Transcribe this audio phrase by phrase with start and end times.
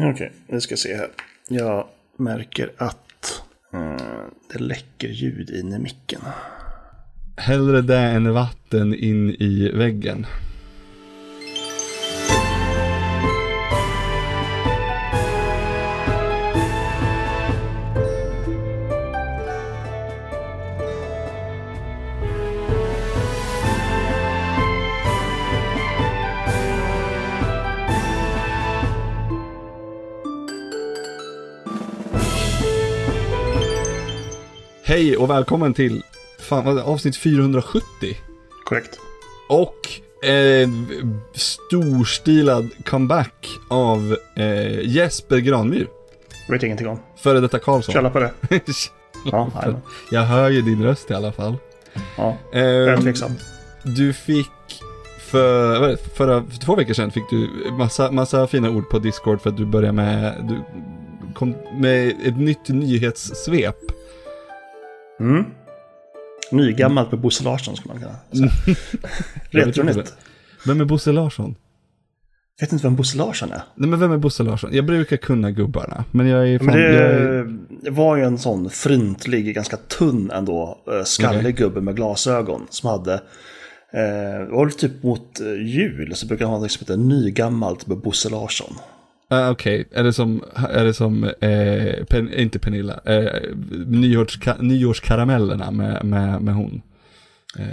[0.00, 1.08] Okej, nu ska jag se här.
[1.48, 1.86] Jag
[2.16, 6.20] märker att eh, det läcker ljud in i micken.
[7.36, 10.26] Hellre det än vatten in i väggen.
[34.88, 36.02] Hej och välkommen till
[36.40, 37.82] fan, vad avsnitt 470.
[38.64, 38.98] Korrekt.
[39.48, 39.74] Och
[40.22, 40.86] en
[41.34, 45.88] storstilad comeback av eh, Jesper Granmyr.
[46.48, 46.98] Vet ingenting om.
[47.16, 47.92] Före detta Karlsson.
[47.92, 48.32] Källa på det.
[49.32, 49.50] Ja.
[50.10, 51.56] Jag hör ju din röst i alla fall.
[52.16, 52.36] ja.
[52.52, 53.32] Jag är Ehm, tveksam.
[53.82, 54.46] du fick
[55.20, 57.48] för, vad är det, förra, för två veckor sedan fick du
[57.78, 60.60] massa, massa fina ord på Discord för att du började med, du
[61.34, 63.76] kom med ett nytt nyhetssvep.
[65.20, 65.44] Mm.
[66.52, 68.76] Nygammalt med Bosse Larsson skulle man kunna säga.
[69.50, 69.96] Jag inte Retronytt.
[69.96, 70.12] det.
[70.66, 71.54] Vem är Bosse Larsson?
[72.60, 73.62] Vet inte vem Bosse Larsson är.
[73.74, 74.70] Nej men vem är Bosse Larsson?
[74.72, 78.22] Jag brukar kunna gubbarna, men jag är fan, Men jag är, det det var ju
[78.24, 81.52] en sån fryntlig, ganska tunn ändå, eh, skallig Okej.
[81.52, 83.20] gubbe med glasögon som hade
[83.92, 86.96] Eh, det var väl typ mot eh, jul så brukar han ha något som heter
[86.96, 88.74] Nygammalt med Bosse Larsson.
[89.30, 93.42] Ah, Okej, är det som, är det som eh, pen, inte Pernilla, eh,
[93.86, 96.82] nyårska, nyårskaramellerna med, med, med hon?
[97.58, 97.64] Eh,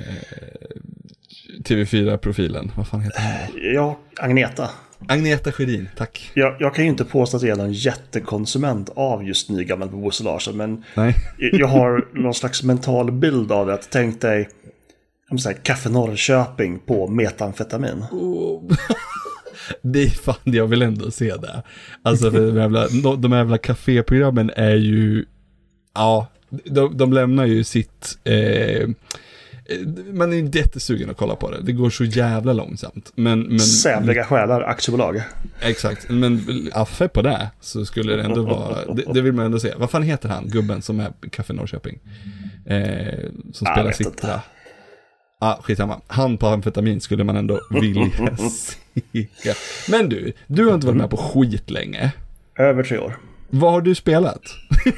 [1.64, 3.67] TV4-profilen, vad fan heter hon då?
[3.67, 4.70] Ja, Agneta.
[5.08, 6.31] Agneta Sjödin, tack.
[6.33, 10.02] Jag, jag kan ju inte påstå att jag är någon jättekonsument av just Nygammalt med
[10.02, 11.16] Bosse Larsson, men Nej.
[11.38, 13.73] jag har någon slags mental bild av det.
[13.73, 14.50] Att tänk dig
[15.30, 18.00] jag säga, Kaffe Norrköping på metamfetamin.
[18.00, 18.78] Det
[19.94, 21.63] är fan, jag vill ändå se det.
[22.02, 25.25] Alltså för de jävla, de, jävla kaféprogrammen är ju,
[25.94, 28.89] ja, de, de lämnar ju sitt, eh,
[30.14, 31.61] man är inte jättesugen att kolla på det.
[31.61, 33.11] Det går så jävla långsamt.
[33.15, 35.21] Men, men Sävliga själar aktiebolag.
[35.61, 36.42] exakt, men
[36.73, 39.73] affe på det så skulle det ändå vara, det, det vill man ändå se.
[39.77, 41.99] Vad fan heter han, gubben som är Café Norrköping?
[42.65, 43.20] Eh,
[43.54, 43.92] som spelar.
[43.92, 44.42] Citra.
[45.45, 46.02] Ah, skitsamma.
[46.08, 48.10] Han på amfetamin skulle man ändå vilja
[48.50, 49.26] se.
[49.92, 52.11] Men du, du har inte varit med på skit länge.
[52.60, 53.17] Över tre år.
[53.50, 54.42] Vad har du spelat?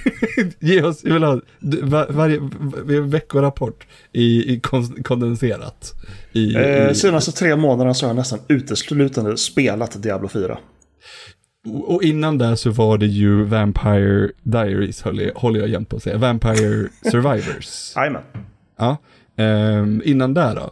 [0.59, 5.93] Ge oss, jag vill ha var, varje, varje veckorapport i, i kon- kondenserat.
[6.33, 10.57] I, Eh, i, senaste tre månaderna så har jag nästan uteslutande spelat Diablo 4.
[11.87, 15.95] och innan det så var det ju Vampire Diaries, håller jag, håller jag jämt på
[15.95, 16.17] att säga.
[16.17, 17.93] Vampire Survivors.
[17.95, 18.21] Jajamän.
[18.77, 18.97] Ja.
[19.37, 20.71] Ehm, innan där då?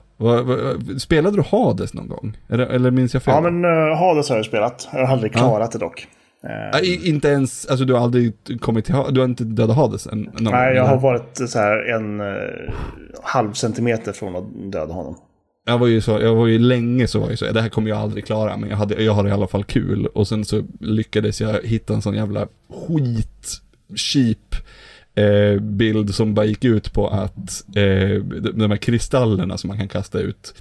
[0.99, 2.37] Spelade du Hades någon gång?
[2.49, 3.33] Eller, eller minns jag fel?
[3.33, 4.87] Ja, men uh, Hades har jag spelat.
[4.93, 6.07] Jag har aldrig klarat det dock.
[6.71, 9.75] Ja, i- inte ens, alltså du har aldrig kommit till, Ha- du har inte dödat
[9.75, 10.21] Hades än?
[10.21, 10.81] någon nej, jag eller?
[10.83, 12.73] har varit så här en uh,
[13.23, 15.15] halv centimeter från att döda honom.
[15.67, 17.89] Jag var ju så, jag var ju länge så var jag så, det här kommer
[17.89, 20.05] jag aldrig klara, men jag hade, jag hade i alla fall kul.
[20.05, 22.47] Och sen så lyckades jag hitta en sån jävla
[22.87, 23.61] skit,
[23.95, 24.55] cheap
[25.15, 29.87] eh, bild som bara gick ut på att eh, de, här kristallerna som man kan
[29.87, 30.53] kasta ut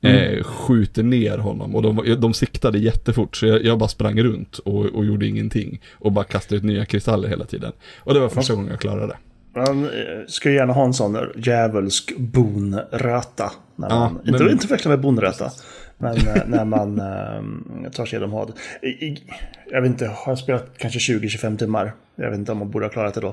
[0.00, 1.74] eh, skjuter ner honom.
[1.74, 5.80] Och de, de siktade jättefort, så jag, jag bara sprang runt och, och gjorde ingenting.
[5.92, 7.72] Och bara kastade ut nya kristaller hela tiden.
[7.98, 9.16] Och det var första gången jag klarade det.
[9.60, 9.90] Man eh,
[10.28, 13.52] ska gärna ha en sån djävulsk bonröta.
[13.76, 15.50] När Ja, man, inte, men- inte verkligen med bonröta.
[15.98, 16.96] Men eh, när man
[17.94, 18.52] tar sig igenom.
[18.82, 19.22] I, i,
[19.70, 21.92] jag vet inte, har jag spelat kanske 20-25 timmar?
[22.18, 23.28] Jag vet inte om man borde ha klarat det då.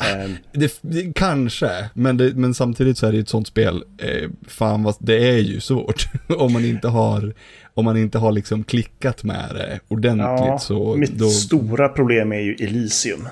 [0.00, 3.84] Eh, Det, det, kanske, men, det, men samtidigt så är det ju ett sånt spel,
[3.98, 6.06] eh, fan vad, det är ju svårt.
[6.38, 7.32] om man inte har,
[7.74, 12.32] om man inte har liksom klickat med det ordentligt ja, så mitt då, stora problem
[12.32, 13.28] är ju Elysium.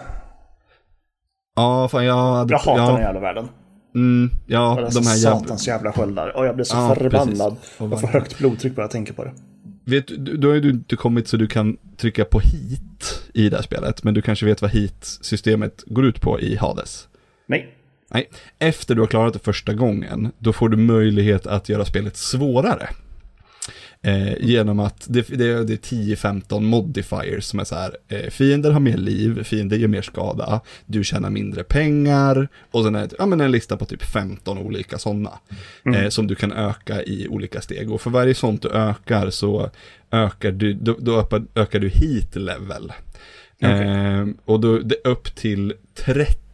[1.56, 3.48] Ja, fan jag hade, Jag hatar ja, den jävla världen.
[3.94, 6.36] mm, ja, Och dessa de här jävla, satans jävla sköldar.
[6.36, 7.56] Och jag blir så Ja, förbannad.
[7.56, 7.74] precis.
[7.78, 9.32] Jag får högt blodtryck bara jag tänker på det.
[9.84, 13.62] Vet då har du inte kommit så du kan trycka på hit i det här
[13.62, 17.08] spelet, men du kanske vet vad hit-systemet går ut på i Hades.
[17.46, 17.74] Nej.
[18.08, 22.16] Nej, efter du har klarat det första gången, då får du möjlighet att göra spelet
[22.16, 22.88] svårare.
[24.02, 25.76] Eh, genom att det, det, är- det är
[26.16, 30.60] 10-15 modifiers som är så här, eh, fiender har mer liv, fiender gör mer skada,
[30.86, 34.58] du tjänar mindre pengar, och sen är det ja, men en lista på typ 15
[34.58, 35.30] olika sådana.
[35.94, 37.90] Eh, som du kan öka i olika steg.
[37.92, 39.70] Och för varje sånt du ökar så
[40.10, 42.92] ökar du, då, då ökar, ökar du hit level.
[43.58, 45.74] Eh, och då, det upp till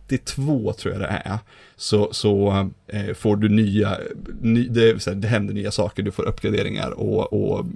[0.09, 1.39] 32 tror jag det är.
[1.77, 3.99] Så, så eh, får du nya,
[4.41, 7.67] ny, det, här, det händer nya saker, du får uppgraderingar och, och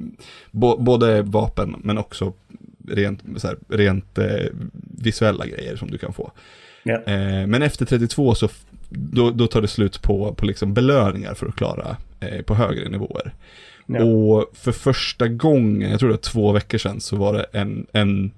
[0.50, 2.32] bo, både vapen men också
[2.88, 4.46] rent, här, rent eh,
[5.00, 6.32] visuella grejer som du kan få.
[6.82, 6.94] Ja.
[6.94, 8.48] Eh, men efter 32 så
[8.88, 12.88] då, då tar det slut på, på liksom belöningar för att klara eh, på högre
[12.88, 13.32] nivåer.
[13.94, 14.04] Ja.
[14.04, 17.86] Och för första gången, jag tror det var två veckor sedan, så var det en,
[17.92, 18.30] en,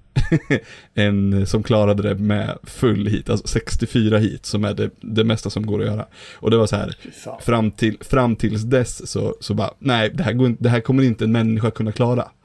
[0.93, 5.49] en som klarade det med full hit, alltså 64 hit, som är det, det mesta
[5.49, 6.05] som går att göra.
[6.35, 6.95] Och det var så här,
[7.41, 11.03] fram, till, fram tills dess så, så bara, nej, det här, går, det här kommer
[11.03, 12.27] inte en människa kunna klara.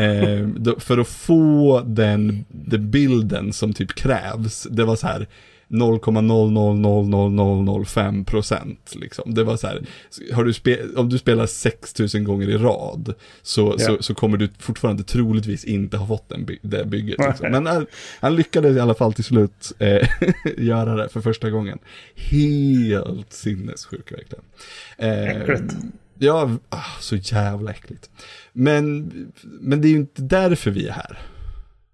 [0.00, 0.48] Eh,
[0.78, 5.26] för att få den, den bilden som typ krävs, det var så här
[5.68, 9.34] 0,0000005 procent liksom.
[9.34, 9.82] Det var så här,
[10.32, 13.86] har du spe, om du spelar 6000 gånger i rad så, Ja.
[13.86, 17.18] så, så kommer du fortfarande troligtvis inte ha fått den by, det bygget.
[17.18, 17.50] Liksom.
[17.50, 17.86] Men han,
[18.20, 20.08] han lyckades i alla fall till slut eh,
[20.58, 21.78] göra det för första gången.
[22.14, 24.44] Helt sinnessjuk verkligen.
[24.98, 25.74] Eh, Äckligt.
[26.18, 28.10] Ja, ah, så jävla äckligt.
[28.52, 29.12] Men,
[29.42, 31.18] men det är ju inte därför vi är här.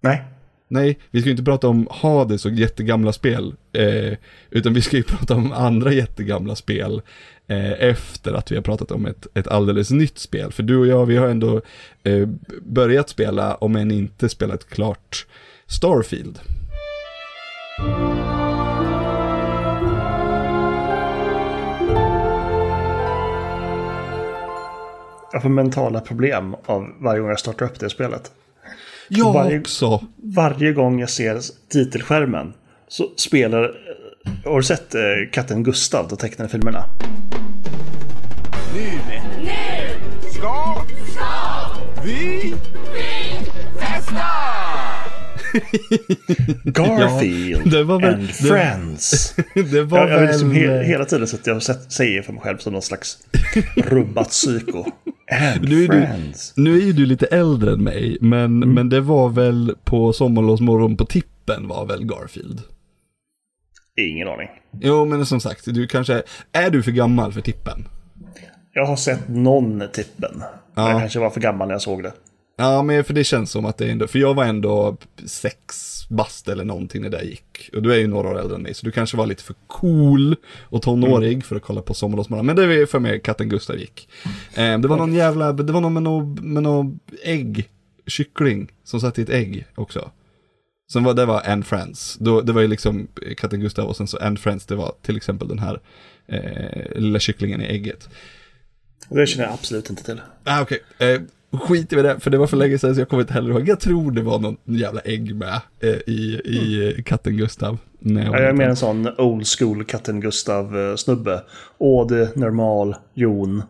[0.01, 0.23] Nej.
[0.71, 4.17] Nej, vi ska ju inte prata om Hades och jättegamla spel, eh,
[4.49, 7.01] utan vi ska ju prata om andra jättegamla spel
[7.47, 10.51] eh, efter att vi har pratat om ett, ett alldeles nytt spel.
[10.51, 11.61] För du och jag, vi har ändå
[12.03, 12.27] eh,
[12.61, 15.25] börjat spela, om än inte spelat klart,
[15.65, 16.39] Starfield.
[25.31, 28.31] Jag får mentala problem av varje gång jag startar upp det spelet.
[29.13, 30.03] Jag Varje- också.
[30.23, 31.39] Varje gång jag ser
[31.71, 32.53] titelskärmen
[32.87, 33.71] så spelar...
[34.45, 36.83] Har du sett eh, katten Gustav, de tecknade filmerna?
[38.73, 39.51] Nu
[40.31, 40.83] ska
[42.03, 42.53] vi
[43.79, 44.25] festa!
[46.63, 49.35] Garfield var väl- and det- Friends.
[49.71, 50.27] Det var Jag, jag har väl...
[50.27, 53.17] liksom he, hela tiden sett jag har sett, säger för mig själv som någon slags
[53.75, 54.77] rubbat psyko.
[55.31, 56.53] And Nu är du- Friends.
[56.57, 60.97] Nu är ju du lite äldre än mig, men, men det var väl på Sommarlovsmorgon
[60.97, 62.61] på tippen var väl Garfield?
[63.97, 64.47] Ingen aning.
[64.81, 67.87] Jo, men som sagt, du kanske, är du för gammal för tippen?
[68.73, 70.43] Jag har sett någon tippen.
[70.75, 70.89] Ja.
[70.91, 72.11] Jag kanske var för gammal när jag såg det.
[72.61, 75.87] Ja, men för det känns som att det är ändå, för jag var ändå sex
[76.09, 77.69] bast eller någonting när det gick.
[77.73, 79.55] Och du är ju några år äldre än mig, så du kanske var lite för
[79.67, 82.45] cool och tonårig för att kolla på Sommarlovsmorgon.
[82.45, 84.09] Men det var ju för mig katten Gustav gick.
[84.53, 87.69] Eh, det var någon jävla, det var någon med någon, med någon ägg,
[88.07, 90.11] kyckling, som satt i ett ägg också.
[90.93, 93.07] Sen var det var Anne Friends, Då, det var ju liksom
[93.37, 95.79] katten Gustav och sen så Anne Friends, det var till exempel den här
[96.27, 98.09] eh, lilla kycklingen i ägget.
[99.09, 100.21] Det känner jag absolut inte till.
[100.43, 100.79] Ah, okej.
[100.99, 103.49] Eh, skit i det, för det var för länge sedan så jag kommer inte heller
[103.51, 103.67] ihåg.
[103.69, 107.77] Jag tror det var någon jävla ägg med eh, i, i eh, katten Gustav.
[107.99, 111.41] När jag Jag är mer en sån old school katten Gustav-snubbe.
[111.77, 113.63] Åde, normal, Jon.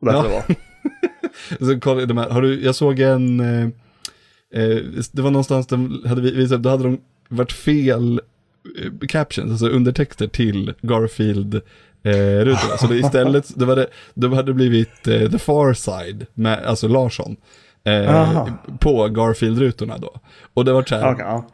[0.00, 0.42] Och därför Ja.
[0.48, 0.54] det
[1.58, 1.64] var.
[1.74, 3.64] Så kolla, de här, har du, jag såg en, eh,
[4.54, 4.76] eh,
[5.12, 8.20] det var någonstans de hade vi- visat, då hade de varit fel
[8.82, 11.60] eh, captions, alltså undertexter till Garfield
[12.04, 12.76] eh, rutorna.
[12.78, 16.88] Så det istället, det var det, de hade blivit eh, The Far Side, med, alltså
[16.88, 17.36] Larsson,
[17.84, 18.48] eh,
[18.80, 20.10] på Garfield-rutorna då.
[20.54, 21.46] Och det var så här, ja.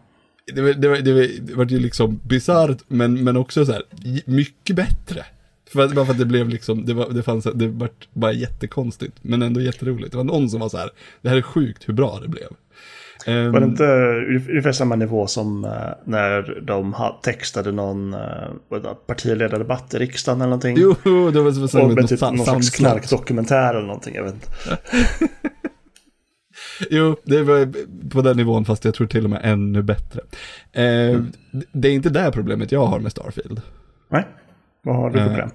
[0.54, 3.72] det var, det var, det var, det var ju liksom bisarrt, men, men också så
[3.72, 3.82] här,
[4.24, 5.24] mycket bättre.
[5.72, 8.32] För att, bara för att det blev liksom, det, var, det fanns, det var bara
[8.32, 10.10] jättekonstigt, men ändå jätteroligt.
[10.10, 10.90] Det var någon som var så här,
[11.22, 12.48] det här är sjukt hur bra det blev.
[13.26, 13.84] Ehm, Var det inte
[14.50, 15.70] ungefär samma nivå som eh,
[16.04, 20.76] när de textade någon uh, partiledardebatt i riksdagen eller någonting?
[20.78, 24.14] Jo, det var som ett med typ någon slags knarkdokumentär eller någonting.
[24.14, 24.48] Jag vet inte.
[26.90, 27.72] Jo, det var
[28.10, 30.20] på den nivån, fast jag tror till och med ännu bättre.
[30.72, 31.20] Eh,
[31.72, 33.60] Det är inte det problemet jag har med Starfield.
[34.08, 34.26] Nej,
[34.82, 35.50] vad har du för Eh, problem?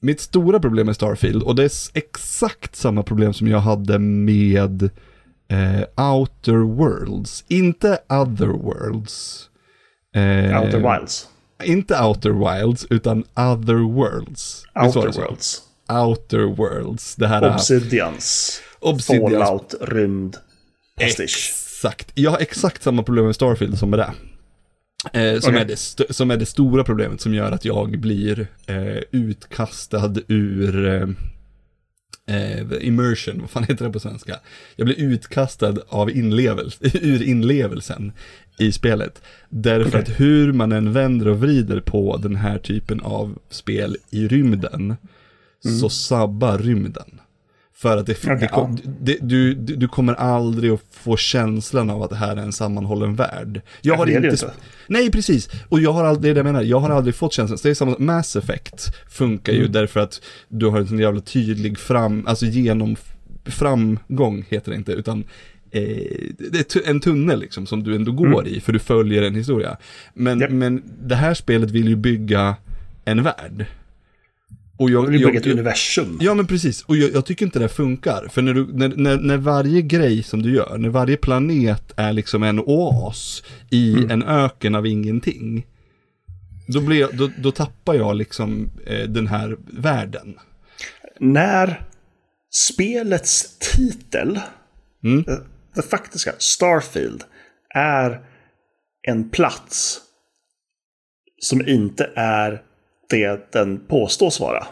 [0.00, 4.90] Mitt stora problem med Starfield, och det är exakt samma problem som jag hade med
[5.48, 7.44] eh, Outer Worlds.
[7.48, 9.44] Inte Other Worlds.
[10.14, 11.28] Eh, Outer Wilds.
[11.64, 14.64] Inte Outer Wilds, utan Other Worlds.
[14.74, 15.12] Outer?
[15.12, 15.62] Worlds.
[15.88, 17.16] Outer Worlds.
[17.16, 18.60] Det här är Obsidians.
[18.80, 19.32] Obsidians.
[19.32, 20.36] Fallout, rymd,
[21.00, 21.52] pastisch.
[21.54, 22.10] Exakt.
[22.14, 24.12] Jag har exakt samma problem med Starfield som med det.
[25.12, 25.62] Eh, som, Okej.
[25.62, 30.86] är det som är det stora problemet som gör att jag blir eh, utkastad ur
[32.26, 34.40] eh, immersion, vad fan heter det på svenska?
[34.76, 38.12] Jag blir utkastad av inlevelse, ur inlevelsen
[38.58, 39.22] i spelet.
[39.48, 40.00] Därför Okej.
[40.00, 44.96] att hur man än vänder och vrider på den här typen av spel i rymden,
[45.80, 47.20] så sabbar rymden.
[47.78, 52.02] För att det, Okej, det, kom, det du, du, kommer aldrig att få känslan av
[52.02, 53.60] att det här är en sammanhållen värld.
[53.80, 54.50] Jag Ja, har det det inte, inte.
[54.86, 55.48] Nej, precis.
[55.68, 57.58] Och jag har aldrig, det är det jag menar, jag har aldrig fått känslan.
[57.58, 61.20] Så det är samma, Mass Effect funkar ju därför att du har en sån jävla
[61.20, 62.96] tydlig fram, alltså genom,
[63.44, 65.24] framgång heter det inte, utan
[65.70, 65.82] eh,
[66.38, 69.76] det är en tunnel liksom som du ändå går i, för du följer en historia.
[70.14, 70.50] Men, Japp.
[70.50, 72.56] men det här spelet vill ju bygga
[73.04, 73.66] en värld.
[74.78, 76.18] Och jag, jag, bygger ett universum.
[76.20, 78.28] Ja men precis, och jag, jag tycker inte det funkar.
[78.30, 82.12] För när, du, när, när, när varje grej som du gör, när varje planet är
[82.12, 85.66] liksom en oas i en öken av ingenting.
[86.68, 90.38] Då, blir då, då tappar jag liksom eh, den här världen.
[91.20, 91.82] När
[92.50, 94.40] spelets titel,
[95.04, 95.22] Mm.
[95.22, 95.42] det,
[95.74, 97.24] det faktiska, Starfield,
[97.74, 98.20] är
[99.08, 100.00] en plats
[101.42, 102.62] som inte är
[103.10, 104.66] det den påstås vara.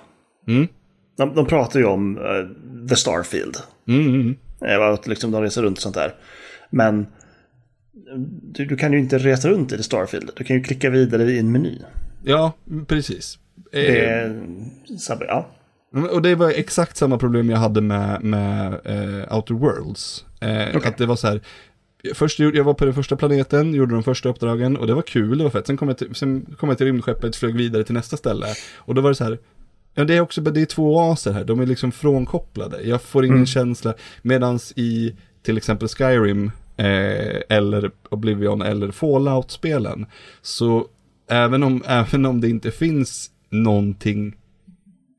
[0.49, 0.69] Mm.
[1.17, 3.57] De, de pratar ju om eh, The Starfield.
[3.89, 4.37] Mm, mm.
[4.65, 6.15] Eh, att liksom de reser runt och sånt där.
[6.71, 7.07] Men
[8.43, 10.31] du, du kan ju inte resa runt i The Starfield.
[10.37, 11.79] Du kan ju klicka vidare i en meny.
[12.25, 12.53] Ja,
[12.87, 13.39] precis.
[13.73, 14.45] Eh, Det är...
[15.21, 15.51] Ja.
[16.11, 20.25] Och det var exakt samma problem jag hade med, med eh, Outer Worlds.
[20.41, 20.89] Eh, Okej.
[20.89, 21.41] Att det var så här,
[22.15, 25.39] först jag var på den första planeten, gjorde de första uppdragen och det var kul,
[25.39, 25.67] det var fett.
[25.67, 28.47] Sen kom jag till, sen kom jag till rymdskeppet, flög vidare till nästa ställe.
[28.77, 29.39] Och då var det så här,
[29.95, 32.83] ja det är också, det är två oaser här, de är liksom frånkopplade.
[32.83, 33.47] Jag får ingen Mm.
[33.47, 40.07] känsla, medans i till exempel Skyrim, eh, eller Oblivion eller Fallout-spelen,
[40.43, 40.87] så
[41.31, 44.37] även om, även om det inte finns någonting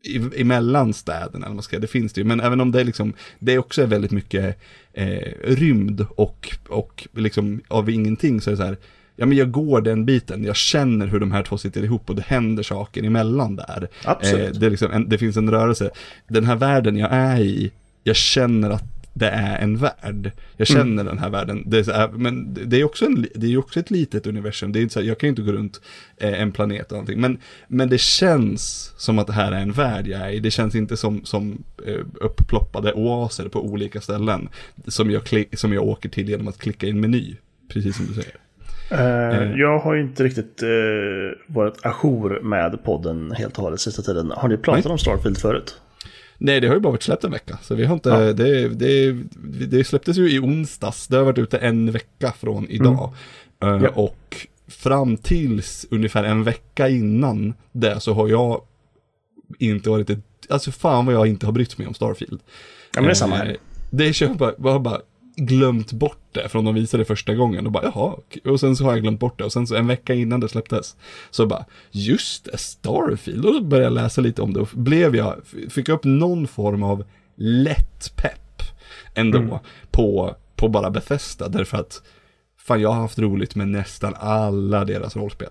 [0.06, 2.84] i- emellan städerna, eller man ska, det finns det ju, men även om det är
[2.86, 4.60] liksom, det är också väldigt mycket
[4.94, 8.78] eh, rymd och, och liksom av ingenting så är det så här,
[9.16, 12.16] ja men jag går den biten, jag känner hur de här två sitter ihop och
[12.16, 13.88] det händer saker emellan där.
[14.04, 14.54] Absolut.
[14.56, 15.90] Eh, det, är liksom en, det finns en rörelse,
[16.28, 17.72] den här världen jag är i,
[18.04, 20.32] jag känner att det är en värld.
[20.58, 20.84] Jag Mm.
[20.88, 21.64] känner den här världen.
[21.66, 24.72] Det här, men det är också, en, det är också ett litet universum.
[24.72, 25.82] Det är inte så här, jag kan ju inte gå runt
[26.18, 27.22] eh, en planet och någonting.
[27.22, 30.40] Men, men det känns som att det här är en värld jag är i.
[30.40, 34.50] Det känns inte som, som eh, upploppade oaser på olika ställen.
[34.88, 37.36] Som jag, kli- som jag åker till genom att klicka i en meny.
[37.70, 38.36] Precis som du säger.
[38.92, 40.68] Eh, Jag har ju inte riktigt eh,
[41.48, 44.32] varit ajour med podden helt och hållet sista tiden.
[44.36, 44.92] Har ni pratat Nej.
[44.92, 45.82] om Starfield förut?
[46.38, 47.58] Nej, det har ju bara varit släppt en vecka.
[47.62, 48.34] Så vi har inte, Ja.
[48.34, 49.12] det, det,
[49.68, 51.08] det släpptes ju i onsdags.
[51.08, 52.94] Det har varit ute en vecka från idag.
[52.94, 53.10] Eh,
[53.68, 53.84] Mm.
[53.84, 53.90] Ja.
[53.90, 58.62] Och fram tills ungefär en vecka innan det så har jag
[59.60, 62.40] inte varit ett, alltså fan vad jag inte har brytt mig om Starfield.
[62.94, 63.46] Ja, men det är samma här.
[63.50, 63.56] Eh,
[63.90, 65.02] Det kör jag bara, har bara
[65.36, 68.16] glömt bort det från de visade första gången och bara jaha,
[68.46, 70.50] och sen så har jag glömt bort det och sen så en vecka innan det
[70.50, 70.96] släpptes
[71.32, 75.16] så bara just det, Starfield och då började jag läsa lite om det och blev
[75.16, 75.36] jag,
[75.70, 77.04] fick upp någon form av
[77.36, 78.62] lätt pepp
[79.14, 79.58] ändå Mm.
[79.92, 82.02] på, på bara Bethesda därför att
[82.58, 85.50] fan jag har haft roligt med nästan alla deras rollspel.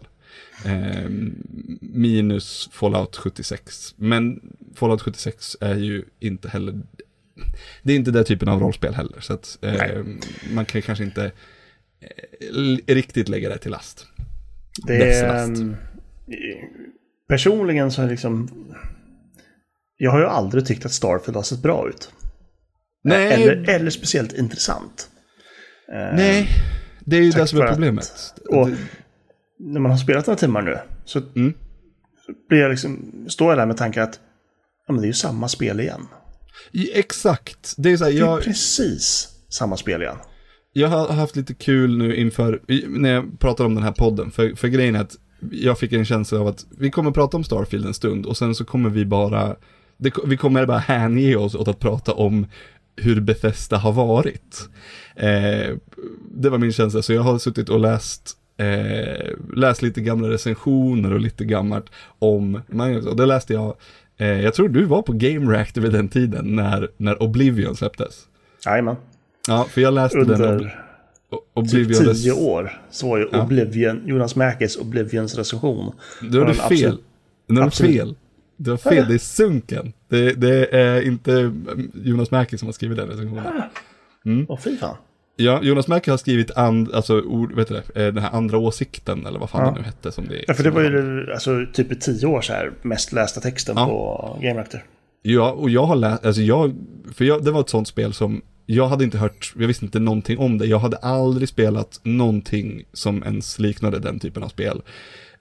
[0.64, 1.34] Ehm,
[1.80, 3.94] minus Fallout 76.
[3.96, 4.40] Men
[4.74, 6.80] Fallout 76 är ju inte heller,
[7.82, 9.20] det är inte den typen av rollspel heller.
[9.20, 10.20] Så att ehm,
[10.54, 14.06] man kan kanske inte eh, riktigt lägga det till last.
[14.86, 15.60] Det är, last.
[15.60, 15.76] ehm,
[17.28, 18.48] personligen så är liksom...
[19.96, 22.10] Jag har ju aldrig tyckt att Starfield har sett bra ut.
[23.04, 25.08] Nej, Eller, eller speciellt intressant.
[25.92, 26.48] Eh, nej,
[27.04, 28.34] det är ju tack det som är för att- problemet.
[28.50, 28.76] och- Det-
[29.58, 31.52] När man har spelat några timmar nu så Mm.
[32.48, 34.20] blir jag liksom, står jag där med tanken att
[34.86, 36.06] ja, men det är ju samma spel igen.
[36.92, 40.16] Exakt, det är så här, Det är precis samma spel igen.
[40.72, 44.54] Jag har haft lite kul nu inför, när jag pratar om den här podden, för,
[44.54, 45.16] för grejen är att
[45.52, 48.54] jag fick en känsla av att vi kommer prata om Starfield en stund och sen
[48.54, 49.56] så kommer vi bara,
[49.96, 52.46] det, vi kommer bara hänge oss åt att prata om
[52.96, 54.68] hur Bethesda har varit.
[55.16, 55.76] Eh,
[56.30, 61.12] det var min känsla, så jag har suttit och läst eh, läst lite gamla recensioner
[61.12, 61.86] och lite gammalt
[62.18, 63.06] om Magnus.
[63.06, 63.74] Och det läste jag,
[64.18, 68.22] eh, jag tror du var på Game Reactor vid den tiden när, när Oblivion släpptes.
[68.66, 68.96] Jajamän.
[69.48, 70.70] Ja, för jag läste den Under Obli-
[71.30, 73.42] typ Oblivion tio år så var ju Ja.
[73.42, 75.92] Oblivion, Jonas Mäkis Oblivions recension.
[76.20, 76.64] Du hade den fel.
[76.64, 77.00] absolut-
[77.46, 78.14] Du hade fel.
[78.56, 79.92] Du har fel, det är Sunken.
[80.08, 81.52] Det, det är inte
[81.94, 83.62] Jonas Mäki som har skrivit den recensionen.
[84.26, 84.46] Mm.
[84.48, 84.96] Åh fy fan.
[85.36, 88.58] Ja, Jonas Mäki har skrivit and, alltså, ord, vet du det, eh, den här andra
[88.58, 89.70] åsikten, eller vad fan Ja.
[89.70, 90.12] det nu hette.
[90.12, 93.40] Som det, Ja, för det var ju alltså, typ tio år så här mest lästa
[93.40, 93.86] texten Ja.
[93.86, 94.80] på Game Reactor.
[95.22, 96.74] Ja, och jag har läst, alltså jag,
[97.14, 99.98] för jag, det var ett sånt spel som, jag hade inte hört, jag visste inte
[100.00, 100.66] någonting om det.
[100.66, 104.82] Jag hade aldrig spelat någonting som ens liknade den typen av spel.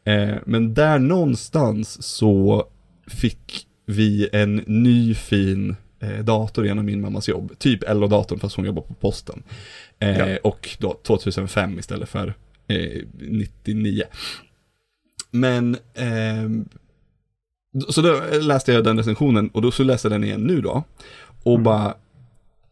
[0.05, 2.63] Eh, men där någonstans så
[3.07, 5.75] fick vi en ny fin
[6.23, 7.59] dator genom min mammas jobb.
[7.59, 9.43] Typ LO-datorn fast hon jobbar på posten.
[9.99, 10.37] Eh, Ja.
[10.43, 12.33] Och då 2005 istället för
[12.67, 14.03] eh, 99.
[15.31, 16.69] Men, ehm,
[17.89, 20.83] så då läste jag den recensionen och då så läste jag den igen nu då.
[21.43, 21.93] Och bara,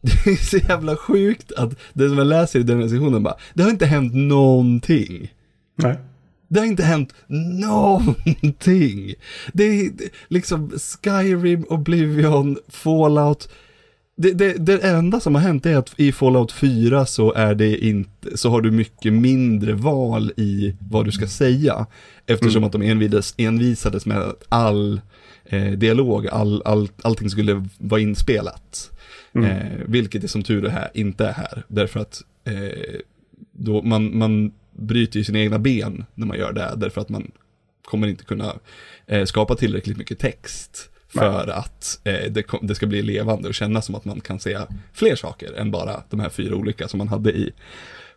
[0.24, 3.62] Det är så jävla sjukt att det som jag läser i den recensionen bara, det
[3.62, 5.32] har inte hänt någonting.
[5.76, 5.96] Nej.
[6.52, 7.14] Det har inte hänt
[7.60, 9.14] någonting.
[9.52, 10.70] Det är det- liksom
[11.02, 13.48] Skyrim, Oblivion, Fallout.
[14.16, 17.84] Det, det, det enda som har hänt är att i Fallout 4 så är det
[17.86, 21.86] inte, så har du mycket mindre val i vad du ska säga.
[22.26, 25.00] Eftersom att de envides, envisades med att all
[25.44, 28.90] eh, dialog, all, all, allting skulle vara inspelat.
[29.34, 31.62] Eh, vilket är som tur är här, inte är här.
[31.68, 33.00] Därför att eh,
[33.52, 36.74] då man, man bryter ju sina egna ben när man gör det.
[36.76, 37.30] Därför att man
[37.84, 38.54] kommer inte kunna
[39.06, 43.86] eh, skapa tillräckligt mycket text för att eh, det, det ska bli levande och kännas
[43.86, 47.08] som att man kan säga fler saker än bara de här fyra olika som man
[47.08, 47.52] hade i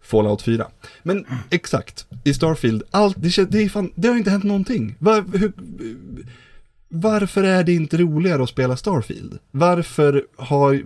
[0.02, 0.68] Fallout 4.
[1.04, 4.96] Men exakt, i Starfield, allt, det, det, fan, det har inte hänt någonting.
[5.00, 5.52] Var, hur,
[6.88, 9.40] varför är det inte roligare att spela Starfield?
[9.52, 10.84] Varför har...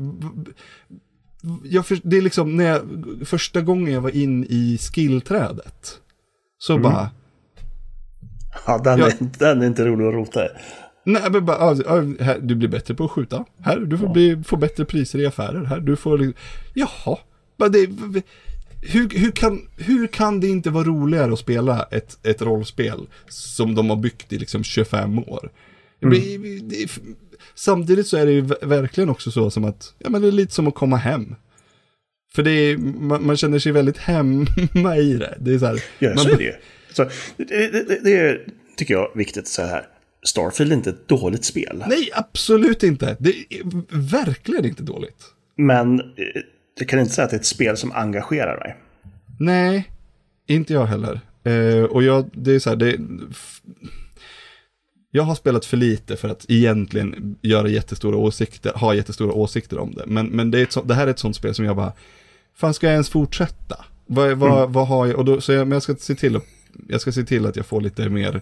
[1.64, 2.82] Jag för, det är liksom när jag,
[3.26, 6.00] första gången jag var in i skillträdet.
[6.58, 7.10] Så bara,
[8.68, 9.08] Ja, den, Ja.
[9.08, 10.50] Är, den är inte rolig att rota i.
[11.04, 13.46] nej men bara, ja, ja, här, du blir bättre på att skjuta.
[13.60, 15.64] Här, du får, bli, få bättre priser i affärer.
[15.64, 16.42] Här, du får, liksom-
[16.74, 17.18] jaha.
[17.58, 17.90] Bara det,
[18.82, 23.76] hur, hur, kan, hur kan det inte vara roligare att spela ett, ett rollspel som
[23.76, 25.50] de har byggt i liksom 25 år?
[26.00, 26.90] Det blir- det är-
[27.56, 30.32] samtidigt så är det ju ver- verkligen också så som att, ja men det är
[30.32, 31.36] lite som att komma hem.
[32.36, 35.38] För det är, man, man känner sig väldigt hemma i det.
[35.40, 36.54] Det är så här, Ja, man, så är det ju.
[36.94, 37.04] Så,
[37.38, 38.46] det, det, det, är,
[38.78, 39.88] tycker jag, viktigt så här.
[40.24, 41.84] Starfield är inte ett dåligt spel.
[41.88, 43.18] Nej, absolut inte.
[43.20, 43.62] Det är
[44.12, 45.24] verkligen inte dåligt.
[45.58, 46.06] Men eh,
[46.80, 48.78] jag kan inte säga att det är ett spel som engagerar mig.
[49.40, 49.92] Nej,
[50.48, 51.20] inte jag heller.
[51.44, 52.98] Eh, och jag, det är så här, det,
[55.12, 59.94] jag har spelat för lite för att egentligen göra jättestora åsikter, ha jättestora åsikter om
[59.94, 60.04] det.
[60.08, 61.94] Men, men det, så, det här är ett sånt spel som jag bara,
[62.56, 63.86] fan ska jag ens fortsätta?
[64.06, 66.44] Vad, vad, vad har jag, och då, så jag, men jag ska se till att,
[66.88, 68.42] jag ska se till att jag får lite mer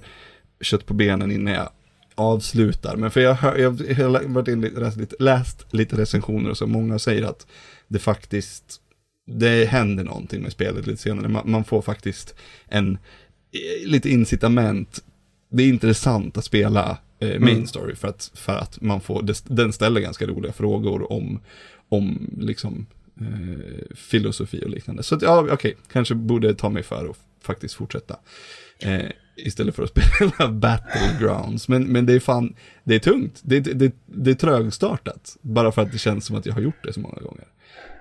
[0.62, 1.70] kött på benen innan jag
[2.16, 2.96] avslutar.
[2.96, 6.58] Men för jag, hör- jag, jag har varit in, läst, lite, läst lite recensioner och
[6.58, 7.48] så, många säger att
[7.88, 8.82] det faktiskt,
[9.28, 11.28] det händer någonting med spelet lite senare.
[11.28, 12.36] Man, man får faktiskt
[12.68, 12.94] en,
[13.52, 15.04] eh, lite incitament.
[15.50, 19.44] Det är intressant att spela eh, main story för att, för att man får, det-
[19.48, 21.40] den ställer ganska roliga frågor om,
[21.90, 22.86] om liksom
[23.22, 25.04] eh, filosofi och liknande.
[25.04, 28.16] Så att, ja, okej, kanske borde ta mig för att faktiskt fortsätta.
[28.80, 29.02] Eh,
[29.36, 31.68] istället för att spela Battlegrounds.
[31.68, 33.42] Men, men det är fan, det är tungt.
[33.44, 35.38] Det, det, det, är trögstartat.
[35.42, 37.46] Bara för att det känns som att jag har gjort det så många gånger.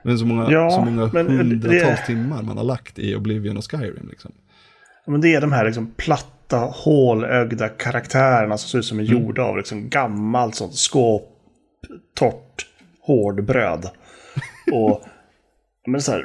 [0.05, 3.57] Men så många, Ja, så många men det- hundratals timmar man har lagt i Oblivion
[3.57, 4.33] och Skyrim liksom.
[5.07, 5.91] Ja, Men det är de här liksom
[6.49, 11.29] platta, hålögda karaktärerna som ser ut som är gjorda av liksom gammalt sånt skåp,
[12.15, 12.67] torrt
[13.01, 13.91] hårdbröd.
[14.73, 15.05] Och
[15.87, 16.25] men så här,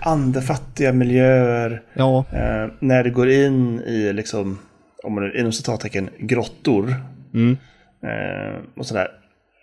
[0.00, 1.82] andefattiga miljöer.
[1.92, 4.58] Ja, Eh, när det går in i, liksom,
[5.02, 6.94] om man inom citattecken, grottor.
[7.34, 7.56] Mm.
[8.02, 9.08] Eh, och sådär.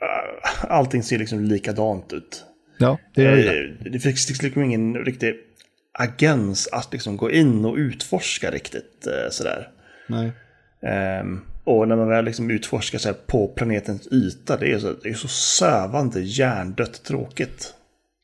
[0.01, 2.43] Eh, allting ser liksom likadant ut.
[2.77, 3.63] ja det gör det.
[3.63, 5.35] Eh, det finns liksom ingen riktig
[5.99, 9.69] agens att liksom gå in och utforska riktigt eh, sådär.
[10.07, 10.31] Nej.
[10.81, 15.09] Ehm, och när man väl liksom utforskar så på planetens yta, det är så, det
[15.09, 17.73] är så sövande hjärndött tråkigt.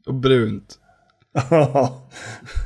[0.06, 0.78] Och brunt.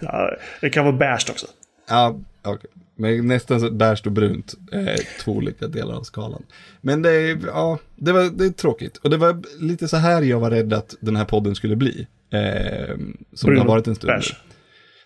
[0.01, 1.47] ja, det kan vara bärst också.
[1.89, 2.69] Ja, okej.
[2.97, 6.43] Men nästan så bärst och brunt är två olika delar av skalan.
[6.81, 8.97] Men det är, ja, det var det är tråkigt.
[8.97, 12.07] Och det var lite så här jag var rädd att den här podden skulle bli.
[12.29, 12.97] Eh,
[13.33, 14.54] som det har varit en stund nu.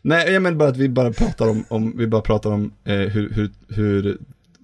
[0.02, 2.94] Nej, jag menar bara att vi bara pratar om, om vi bara pratar om eh,
[2.96, 4.18] hur, hur, hur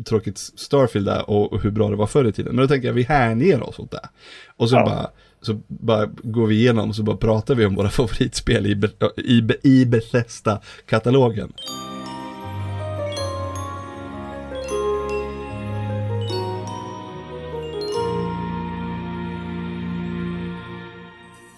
[0.05, 2.55] tråkigt Starfield är och, och hur bra det var förr i tiden.
[2.55, 4.09] Men då tänker jag vi hänger oss åt det.
[4.57, 4.85] Och så, Ja.
[4.85, 5.09] bara,
[5.41, 8.81] så bara går vi igenom och så bara pratar vi om våra favoritspel i,
[9.17, 11.53] i, i Bethesda-katalogen.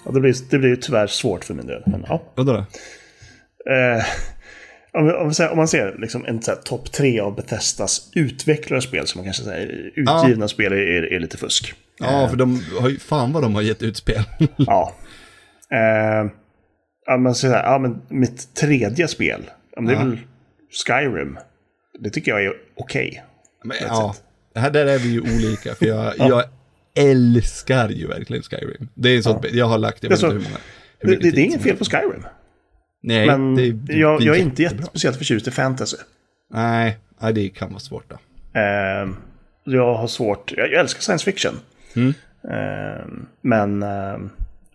[0.06, 1.84] Ja, det, blir, det blir tyvärr svårt för min del.
[1.86, 2.22] Men, ja.
[2.36, 2.66] Vadå då?
[3.69, 4.03] Eh,
[4.93, 9.08] om, om, säger, om man ser liksom en så topp tre av Bethesdas utvecklade spel,
[9.08, 11.73] som man kanske säger, utgivna spel är, är lite fusk.
[11.99, 14.23] Ja, för de har ju, fan vad de har gett ut spel.
[14.58, 14.93] Ja.
[15.71, 16.32] Eh,
[17.06, 19.41] ja, men så här, ja, men mitt tredje spel,
[19.75, 20.06] ja, men det är Ja.
[20.06, 20.17] väl
[20.88, 21.38] Skyrim.
[21.99, 23.23] Det tycker jag är okej.
[23.65, 24.62] That's ja, it.
[24.62, 26.43] här, där är vi ju olika, för jag, jag
[26.95, 28.89] älskar ju verkligen Skyrim.
[28.93, 30.58] Det är sånt, jag har lagt, jag vet inte hur många.
[30.99, 32.25] hur Det, det, det är inget fel på Skyrim.
[33.04, 35.98] Nej, Men det, det, jag, det jag är inte jättespeciellt förtjust i fantasy.
[36.54, 38.16] Nej, nej, det kan vara svårt då.
[38.60, 39.10] Eh,
[39.64, 41.60] jag har svårt, jag, jag älskar science fiction.
[41.96, 42.14] Mm.
[42.44, 43.06] Eh,
[43.42, 44.18] men eh,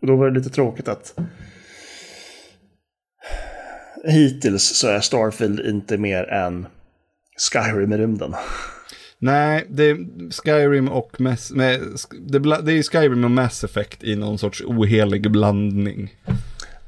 [0.01, 1.15] då var det lite tråkigt att
[4.05, 6.67] hittills så är Starfield inte mer än
[7.53, 8.35] Skyrim i rymden.
[9.19, 9.97] Nej, det är
[10.31, 11.81] Skyrim och Mass, med,
[12.29, 12.37] det
[12.73, 16.15] är Skyrim och Mass Effect i någon sorts ohelig blandning.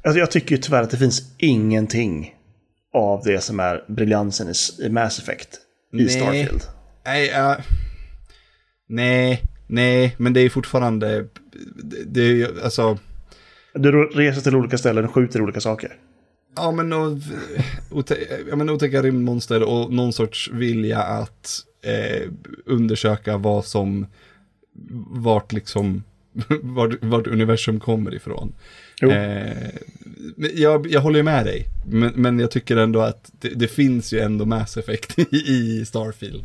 [0.04, 2.34] Alltså jag tycker ju tyvärr att det finns ingenting
[2.94, 5.48] av det som är briljansen i, Mass Effect
[5.92, 6.08] i Nej.
[6.08, 6.62] Starfield.
[7.04, 7.56] Nej, ja.
[8.88, 11.26] nej, nej, men det är fortfarande,
[11.84, 12.98] det, det är ju, alltså,
[13.74, 15.96] Du reser till olika ställen och skjuter olika saker.
[16.56, 17.18] ja men, och,
[17.90, 18.16] ote,
[18.50, 22.30] ja, men otäcka rymdmonster och någon sorts vilja att eh,
[22.66, 24.06] undersöka vad som,
[25.10, 26.02] vart liksom,
[26.62, 28.54] vart, vart universum kommer ifrån.
[29.02, 29.68] Eh,
[30.36, 34.12] jag, jag håller ju med dig, men, men jag tycker ändå att det, det finns
[34.12, 36.44] ju ändå Mass Effect i, i Starfield.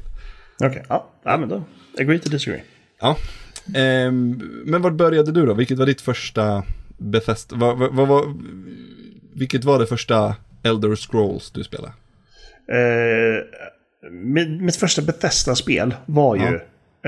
[0.64, 1.10] Okej, ja.
[1.24, 1.64] ja, men då.
[2.00, 2.62] Agree to disagree.
[3.02, 3.18] Ja.
[3.76, 5.54] Ehm, men var började du då?
[5.54, 6.64] Vilket var ditt första
[6.98, 7.56] Bethesda?
[7.56, 8.34] Vad, vad, var-
[9.34, 11.94] vilket var det första Elder Scrolls du spelade?
[12.72, 13.44] Eh,
[14.12, 16.42] mitt, mitt första Bethesda-spel var ju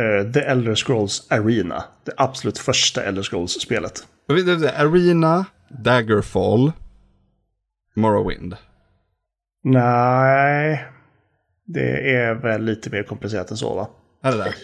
[0.04, 1.84] eh, The Elder Scrolls Arena.
[2.04, 4.08] Det absolut första Elder Scrolls-spelet.
[4.78, 6.72] Arena, Daggerfall,
[7.96, 8.56] Morrowind.
[9.64, 10.86] Nej,
[11.66, 13.90] det är väl lite mer komplicerat än så va?
[14.24, 14.56] Är det där?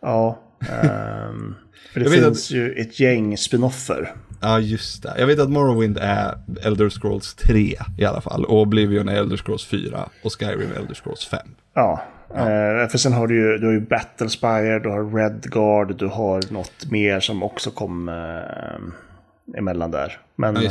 [0.00, 0.38] Ja.
[0.60, 1.54] ehm,
[1.92, 4.14] för det finns ju ett gäng spinoffer.
[4.40, 5.14] Ja, just det.
[5.18, 8.44] Jag vet att Morrowind är Elder Scrolls 3 i alla fall.
[8.44, 11.40] Och Oblivion är Elder Scrolls 4 och Skyrim är Elder Scrolls 5.
[11.74, 16.06] Ja, eh, för sen har du ju, du har ju Battlespire, du har Redguard, du
[16.06, 18.14] har något mer som också kom eh,
[19.58, 20.20] emellan där.
[20.36, 20.70] Men Ja, eh,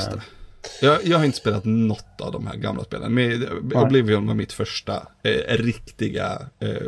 [0.82, 3.14] Jag, jag har inte spelat något av de här gamla spelen.
[3.14, 6.88] Men Oblivion var mitt första eh, riktiga, eh,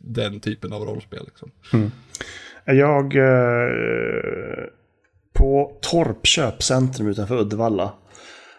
[0.00, 1.24] den typen av rollspel.
[1.26, 1.50] Liksom.
[2.64, 3.16] jag...
[3.16, 4.64] Eh,
[5.34, 7.92] på Torp köpcentrum utanför Uddevalla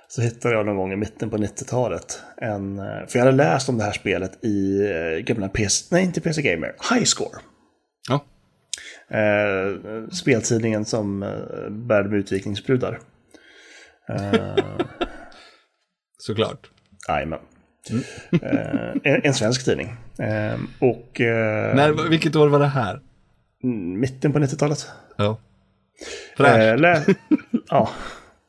[0.07, 2.79] så hittade jag någon gång i mitten på 90-talet en...
[2.79, 5.85] eh, För jag hade läst om det här spelet i eh, gamla PC...
[5.95, 6.75] Nej, inte PC Gamer.
[6.93, 7.39] Highscore.
[8.09, 8.25] Ja,
[9.11, 12.99] Eh, speltidningen som eh, bärde med utvikningsbrudar.
[16.17, 16.69] såklart.
[17.07, 17.39] Jajamän.
[18.41, 19.87] Eh, en, en svensk tidning.
[20.19, 22.99] Eh, och eh, När, vilket år var det här?
[23.63, 24.87] mm, mitten på 90-talet.
[25.17, 25.37] Ja.
[26.39, 27.03] Eh, lä-
[27.69, 27.89] ja,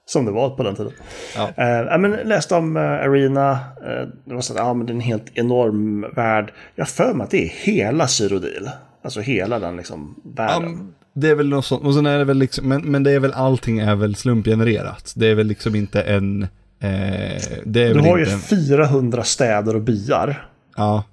[0.06, 0.92] som det var på den tiden.
[1.36, 1.50] Ja.
[1.56, 3.50] Eh, ja, men läste om eh, Arena.
[3.86, 6.52] Eh, det var så att ja, men det är en helt enorm värld.
[6.74, 8.70] Jag för mig att det är hela Cyrodiil.
[9.08, 10.62] Alltså hela den liksom världen.
[10.72, 13.10] men det är väl något sånt, och sen är det väl liksom, men, men det
[13.12, 15.12] är väl allting är väl slumpgenererat.
[15.16, 16.42] Det är väl liksom inte en,
[16.80, 20.48] eh, du har ju en- 400 städer och byar.
[20.76, 21.04] ja.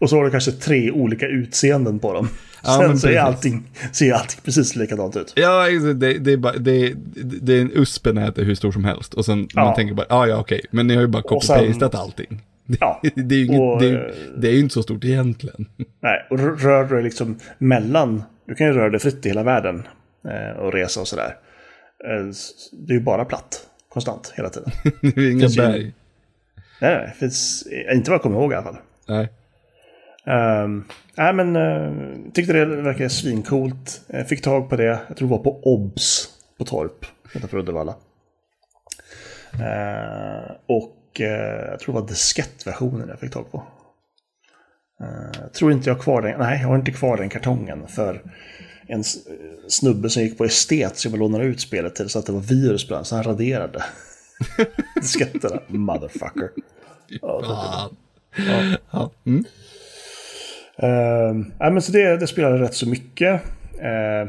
[0.00, 2.28] Och så har du kanske tre olika utseenden på dem.
[2.64, 5.32] Ja, Sen så är allting, ser allting precis likadant ut.
[5.36, 6.92] Ja, det, det, är bara, det,
[7.42, 9.14] det är en uspen är hur stor som helst.
[9.14, 9.64] Och sen Ja.
[9.64, 12.42] man tänker bara, ja ja okej, men ni har ju bara copy-pastat allting.
[12.80, 15.68] Ja, Det är ju inget, och, det, är, det är inte så stort egentligen.
[16.00, 18.22] Nej, och rör dig liksom mellan...
[18.46, 19.82] Du kan ju röra dig fritt i hela världen
[20.28, 21.36] eh, och resa och sådär.
[22.04, 22.24] Eh,
[22.72, 23.66] det är ju bara platt.
[23.88, 24.70] Konstant, hela tiden.
[25.00, 25.92] Det är inga Finns ju- berg.
[26.80, 27.66] nej, nej, finns...
[27.66, 28.76] eh, Inte vad jag kommer ihåg i alla fall.
[29.08, 29.28] Nej.
[30.64, 30.84] Um,
[31.16, 34.00] nej, men uh, tyckte det verkade svincoolt.
[34.14, 34.84] Uh, fick tag på det.
[35.08, 37.94] Jag tror det var på OBS på Torp utanför Uddevalla.
[39.52, 43.62] Eh, och eh, jag tror det var diskettversionen jag fick tag på.
[45.00, 46.38] Eh, jag tror inte jag har kvar den.
[46.38, 47.88] Nej, jag har inte kvar den kartongen.
[47.88, 48.22] För
[48.86, 49.04] en
[49.68, 52.40] snubbe som gick på estet som jag lånade ut spelet till så att det var
[52.40, 53.04] virus på den.
[53.04, 53.84] Så han raderade
[54.94, 55.60] disketterna.
[55.68, 56.50] Motherfucker.
[57.20, 57.96] Fan.
[58.90, 59.10] Ja.
[59.26, 59.44] Mm.
[60.82, 63.42] Uh, nej, men så det, det spelade rätt så mycket.
[63.78, 64.28] Eh,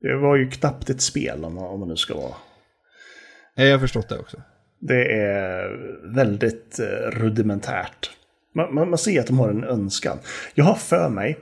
[0.00, 2.34] det var ju knappt ett spel om man, om man nu ska vara.
[3.54, 4.42] Ja, Jag har förstått det också.
[4.80, 5.78] Det är
[6.14, 8.10] väldigt eh, rudimentärt.
[8.54, 10.18] Man, man, man ser att de har en önskan.
[10.54, 11.38] Jag har för mig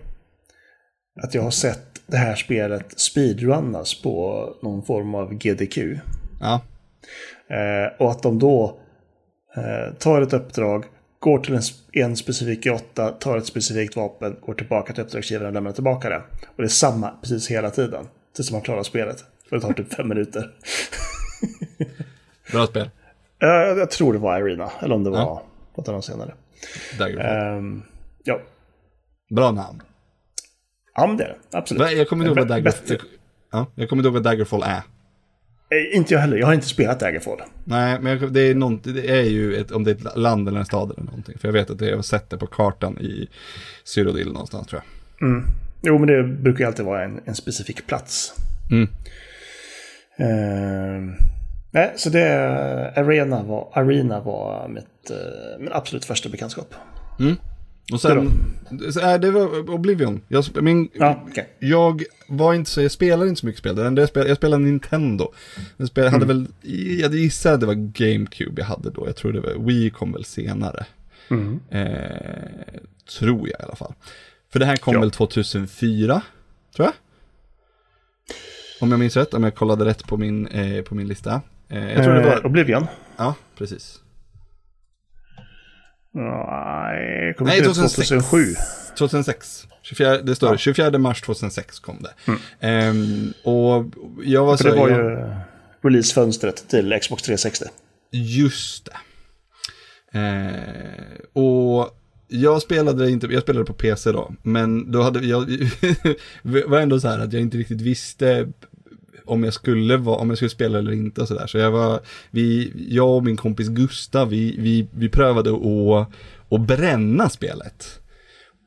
[1.23, 5.79] att jag har sett det här spelet speedrunnas på någon form av GDQ.
[6.41, 6.61] Ja.
[7.51, 8.81] Eh, och att de då
[9.57, 10.85] eh, tar ett uppdrag,
[11.19, 15.55] går till en, en specifik grotta, tar ett specifikt vapen, går tillbaka till uppdragsgivaren och
[15.55, 16.23] lämnar tillbaka det.
[16.47, 18.07] Och det är samma precis hela tiden.
[18.37, 19.25] Tills man klarar spelet.
[19.49, 20.51] För det tar typ fem minuter.
[22.53, 22.91] Bra spel.
[23.43, 23.49] Eh,
[23.79, 25.43] jag tror det var Arena, eller om det var Ja.
[25.77, 26.35] något de senare.
[27.21, 27.83] Ehm,
[28.25, 28.41] ja.
[29.37, 29.83] Bra namn.
[30.95, 31.59] ja, men det är det.
[31.59, 31.93] Absolut.
[31.99, 32.99] Jag kommer ihåg vad Daggerfall
[33.53, 34.83] ja, Jag kommer ihåg vad Daggerfall är.
[35.71, 36.37] Eh, Inte jag heller.
[36.37, 37.39] Jag har inte spelat Daggerfall.
[37.65, 40.49] Nej, men jag, det, är nånt, det är ju ett, om det är ett land
[40.49, 41.39] eller en stad eller någonting.
[41.39, 43.29] För jag vet att jag har sett det på kartan i
[43.85, 44.83] Cyrodiil någonstans tror
[45.21, 45.43] jag.
[45.83, 48.35] Jo, men det brukar ju alltid vara en, en specifik plats.
[48.71, 48.89] Mm.
[50.19, 51.15] Eh,
[51.71, 56.75] nej, så det, Arena var, Arena var mitt, eh, min absolut första bekantskap.
[57.93, 58.31] Och sen,
[58.93, 60.21] så, äh, det var Oblivion.
[60.29, 61.49] Jag, min, Ja, okej.
[61.59, 63.77] jag var inte så, jag spelade inte så mycket spel.
[63.77, 65.33] Det enda jag spelade, jag spelade Nintendo.
[65.77, 66.47] Jag spelade, hade väl,
[67.01, 69.07] jag gissar att det var GameCube jag hade då.
[69.07, 70.87] Jag tror det var, Wii kom väl senare.
[71.31, 71.61] Mm.
[71.71, 72.81] Eh,
[73.19, 73.93] tror jag i alla fall.
[74.53, 75.01] För det här kom Ja.
[75.01, 76.23] väl 2004,
[76.77, 76.95] tror jag.
[78.81, 81.41] Om jag minns rätt, om jag kollade rätt på min, eh, på min lista.
[81.71, 82.87] Eh, jag tror det Eh, var, Oblivion.
[83.17, 84.01] ja precis.
[86.15, 88.09] Nej, kommer Nej, inte ihåg 2006.
[88.09, 88.55] 2007.
[88.99, 89.67] 2006.
[89.83, 90.57] 24, det står Ja.
[90.57, 92.33] 24 mars 2006 kom det.
[92.67, 93.85] Ehm, och
[94.25, 94.71] jag var För så...
[94.71, 95.35] det var jag, ju
[95.83, 97.65] releasefönstret till Xbox 360.
[98.13, 98.97] Just det.
[100.19, 101.95] Eh, och
[102.29, 105.47] jag spelade det inte, jag spelade på PC då, men då hade jag,
[106.43, 108.49] det var ändå så här att jag inte riktigt visste
[109.29, 111.47] om jag skulle vara, om jag skulle spela eller inte och sådär.
[111.47, 116.09] Så jag var, vi, jag och min kompis Gustav, vi, vi, vi prövade att,
[116.51, 118.01] att bränna spelet.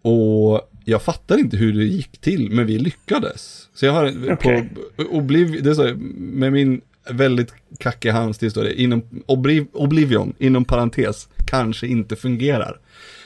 [0.02, 3.70] Och jag fattar inte hur det gick till, men vi lyckades.
[3.74, 4.70] Så jag har Okej.
[4.96, 10.66] på Obliv, det står, med min väldigt kackiga handstil står det, inom Obliv, Oblivion, inom
[10.66, 12.80] parentes, kanske inte fungerar.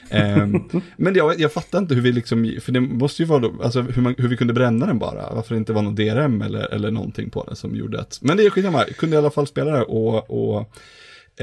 [0.10, 0.64] Ehm,
[0.98, 3.82] men jag, jag fattar inte hur vi liksom, för det måste ju vara då, alltså
[3.82, 6.74] hur, man, hur vi kunde bränna den bara, varför det inte var någon DRM eller,
[6.74, 9.32] eller någonting på den som gjorde att, men det är skitsamma, jag kunde i alla
[9.32, 10.72] fall spela det och, och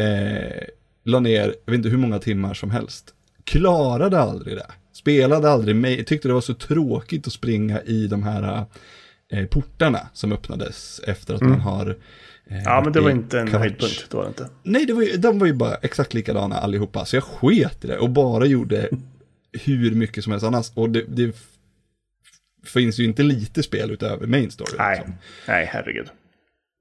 [0.02, 0.64] eh,
[1.04, 3.14] la ner, jag vet inte hur många timmar som helst.
[3.44, 4.66] Klarade aldrig det.
[4.92, 8.64] Spelade aldrig mig, tyckte det var så tråkigt att springa i de här
[9.32, 11.96] eh, portarna som öppnades efter att man har
[12.64, 13.60] Ja, men det var inte en Kavaч.
[13.60, 14.06] höjdpunkt.
[14.10, 14.48] Det var det inte.
[14.62, 17.04] Nej, det var ju, de var ju bara exakt likadana allihopa.
[17.04, 18.88] Så jag sket i det och bara gjorde
[19.52, 20.72] hur mycket som helst annars.
[20.74, 21.36] Och det, det
[22.64, 24.72] finns ju inte lite spel utöver main story.
[24.78, 25.14] Nej, liksom.
[25.48, 26.06] nej herregud.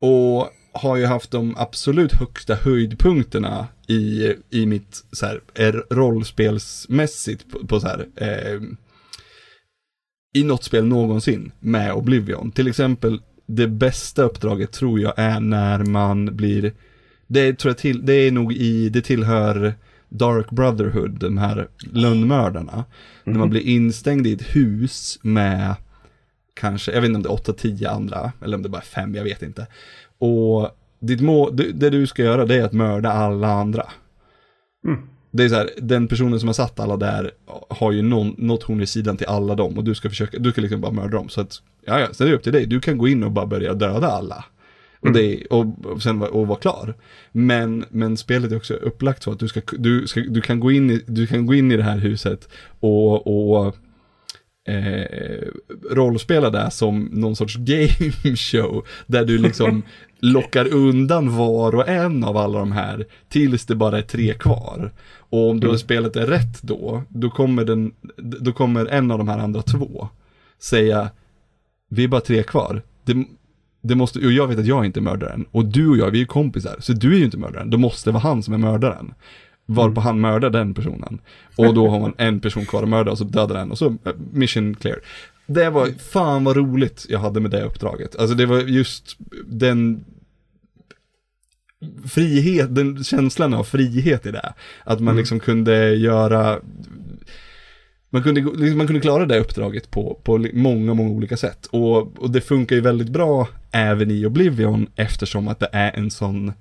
[0.01, 7.51] Och har ju haft de absolut högsta höjdpunkterna i, i mitt så här, är rollspelsmässigt
[7.51, 8.61] på, på så här, eh,
[10.33, 12.51] i något spel någonsin med Oblivion.
[12.51, 13.21] Till exempel
[13.55, 16.73] det bästa uppdraget tror jag är när man blir,
[17.27, 19.73] det tror jag till, det är nog i, det tillhör
[20.09, 22.85] Dark Brotherhood, de här lönnmördarna.
[23.23, 25.75] När man blir instängd i ett hus med
[26.53, 29.15] kanske, jag vet inte om det är 8-10 andra, eller om det bara är fem,
[29.15, 29.67] jag vet inte.
[30.17, 33.85] Och ditt mål, det, du ska göra det är att mörda alla andra.
[35.31, 37.31] Det är så här, den personen som har satt alla där
[37.69, 40.51] har ju någon, något horn i sidan till alla dem och du ska försöka, du
[40.51, 41.29] ska liksom bara mörda dem.
[41.29, 43.31] Så att, ja ja, sen är det upp till dig, du kan gå in och
[43.31, 44.45] bara börja döda alla.
[44.99, 46.93] Och, det, och, och sen vara- och vara klar.
[47.31, 50.71] Men, men spelet är också upplagt så att du, ska, du, ska, du, kan, gå
[50.71, 53.75] in i, du kan gå in i det här huset och, och
[54.67, 55.47] eh,
[55.91, 58.85] rollspela det som någon sorts game show.
[59.07, 59.83] Där du liksom
[60.19, 64.91] lockar undan var och en av alla de här tills det bara är tre kvar.
[65.17, 69.17] Och om du har spelat det rätt då, då kommer, den, då kommer en av
[69.17, 70.07] de här andra två
[70.59, 71.09] säga
[71.93, 72.81] vi är bara tre kvar.
[73.05, 73.25] Det,
[73.81, 75.45] det måste, och jag vet att jag inte är mördaren.
[75.51, 76.75] Och du och jag, vi är ju kompisar.
[76.79, 77.69] Så du är ju inte mördaren.
[77.69, 79.13] Det måste vara han som är mördaren.
[79.65, 81.19] Varpå han mördar den personen.
[81.55, 83.85] Och då har man en person kvar att mörda och så dödar den och så
[83.85, 84.99] eh, mission clear.
[85.45, 88.15] Det var, fan vad roligt jag hade med det uppdraget.
[88.15, 90.05] Alltså det var just den
[92.05, 94.53] frihet, den känslan av frihet i det.
[94.83, 96.59] Att man liksom kunde göra
[98.13, 101.65] man kunde, liksom, man kunde klara det uppdraget på, på många, många olika sätt.
[101.65, 106.11] Och, och det funkar ju väldigt bra även i Oblivion eftersom att det är en
[106.11, 106.53] sån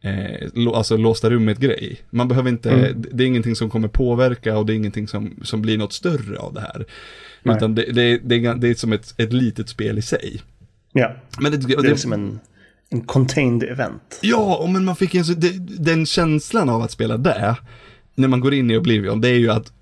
[0.00, 2.00] eh, alltså låsta rummet-grej.
[2.10, 5.36] Man behöver inte, det, det är ingenting som kommer påverka och det är ingenting som,
[5.42, 6.86] som blir något större av det här.
[7.42, 7.56] Nej.
[7.56, 10.42] Utan det, det, det, är, det är som ett, ett litet spel i sig.
[10.92, 12.40] Ja, Men det, det är det, liksom en,
[12.90, 14.18] en contained event.
[14.22, 15.52] Ja, och men man fick en det,
[15.84, 17.56] den känslan av att spela det,
[18.14, 19.72] när man går in i Oblivion, det är ju att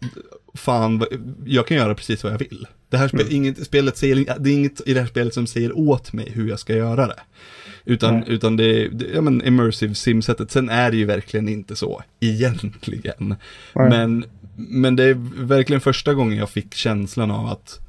[0.55, 1.05] fan,
[1.45, 2.67] jag kan göra precis vad jag vill.
[2.88, 5.79] Det här spel, inget, spelet säger, det är inget i det här spelet som säger
[5.79, 7.21] åt mig hur jag ska göra det.
[7.85, 12.03] Utan, utan det, det, ja men immersive sim-sättet, sen är det ju verkligen inte så,
[12.21, 13.35] egentligen.
[13.90, 14.25] Men,
[14.57, 17.81] men det är verkligen första gången jag fick känslan av att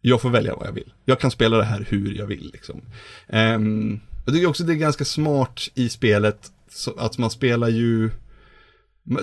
[0.00, 0.92] jag får välja vad jag vill.
[1.04, 2.80] Jag kan spela det här hur jag vill liksom.
[3.28, 6.50] Ehm, jag tycker också det är ganska smart i spelet,
[6.96, 8.10] att man spelar ju,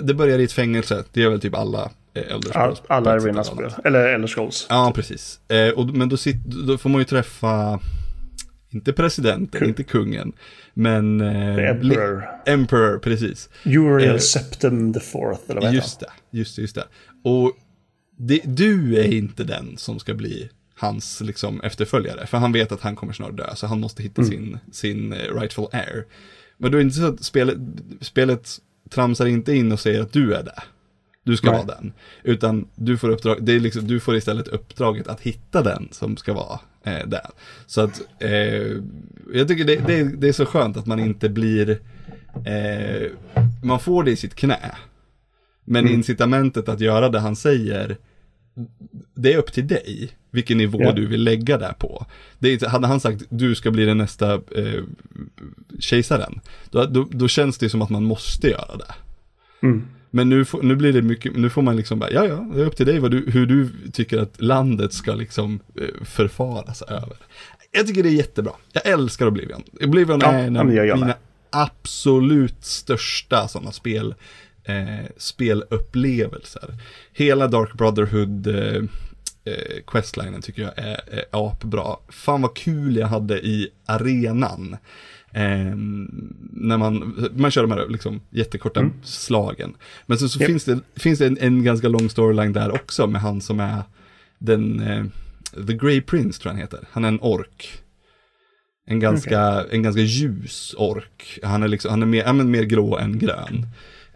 [0.02, 3.22] det börjar i ett fängelse, det gör väl typ alla Elder All, Scrolls alla ett
[3.22, 4.66] sätt arena eller Elder Scrolls.
[4.68, 5.40] Ja, precis.
[5.50, 7.80] Eh, och, men då, sit, då får man ju träffa,
[8.70, 9.68] inte presidenten, Kung.
[9.68, 10.32] inte kungen,
[10.74, 11.20] men...
[11.20, 12.28] Eh, The Emperor.
[12.46, 13.48] Emperor, precis.
[13.64, 16.84] Uriel Eh, Septim the Fourth, eller vad Just det, just det, just det.
[17.24, 17.52] Och
[18.16, 22.26] det, du är inte den som ska bli hans liksom, efterföljare.
[22.26, 25.34] För han vet att han kommer snart dö, så han måste hitta sin, sin eh,
[25.40, 26.04] rightful heir.
[26.58, 27.56] Men då är det inte så att spelet,
[28.00, 28.48] spelet
[28.90, 30.62] tramsar inte in och säger att du är det.
[31.24, 31.64] Du ska Nej.
[31.66, 31.92] vara den.
[32.22, 36.16] Utan du får, uppdrag, det är liksom, du får istället uppdraget att hitta den som
[36.16, 37.26] ska vara eh, där.
[37.66, 38.30] Så att eh,
[39.34, 41.70] jag tycker det, det, är- det är så skönt att man inte blir,
[42.46, 43.08] eh,
[43.62, 44.74] man får det i sitt knä.
[45.64, 45.94] Men Mm.
[45.94, 47.96] incitamentet att göra det han säger,
[49.14, 50.10] det är upp till dig.
[50.30, 50.92] Vilken nivå Ja.
[50.92, 52.06] du vill lägga det på.
[52.38, 54.82] Det är, hade han sagt du ska bli den nästa eh,
[55.78, 58.94] kejsaren, då, då, då känns det som att man måste göra det.
[59.66, 59.86] Mm.
[60.10, 62.60] Men nu, får- nu blir det mycket, nu får man liksom bara, ja ja, det
[62.60, 67.16] är upp till dig du, hur du tycker att landet ska liksom eh, förfaras över.
[67.70, 68.52] Jag tycker det är jättebra.
[68.72, 69.62] Jag älskar Oblivion.
[69.84, 71.14] Oblivion Ja, är en av mina
[71.50, 74.14] absolut största sådana spel,
[74.64, 76.74] eh, spelupplevelser.
[77.12, 78.82] Hela Dark Brotherhood eh,
[79.44, 81.96] eh, questlinen tycker jag är, är apbra.
[82.08, 84.76] Fan vad kul jag hade i arenan.
[85.32, 85.76] Eh,
[86.52, 89.74] när man, man kör de här liksom jättekorta slagen.
[90.06, 90.46] Men sen så Japp.
[90.46, 93.82] finns det, finns det en, en ganska lång storyline där också med han som är
[94.38, 95.04] den, eh,
[95.66, 96.80] The Grey Prince tror jag han heter.
[96.90, 97.82] Han är en ork.
[98.86, 101.38] En ganska, en ganska ljus ork.
[101.42, 103.66] Han är, liksom, han är mer, ja, mer grå än grön.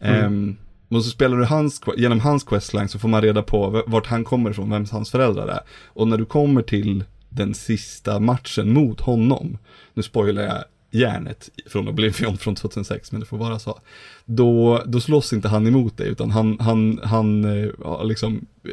[0.00, 0.57] Ehm,
[0.88, 4.24] och så spelar du hans, genom hans questline så får man reda på vart han
[4.24, 5.61] kommer ifrån, vem hans föräldrar är.
[5.85, 9.59] Och när du kommer till den sista matchen mot honom,
[9.94, 13.80] nu spoilar jag järnet från Oblivion från 2006, men det får vara så.
[14.24, 18.70] Då, då slåss inte han emot dig, utan han, han, han eh, liksom, eh,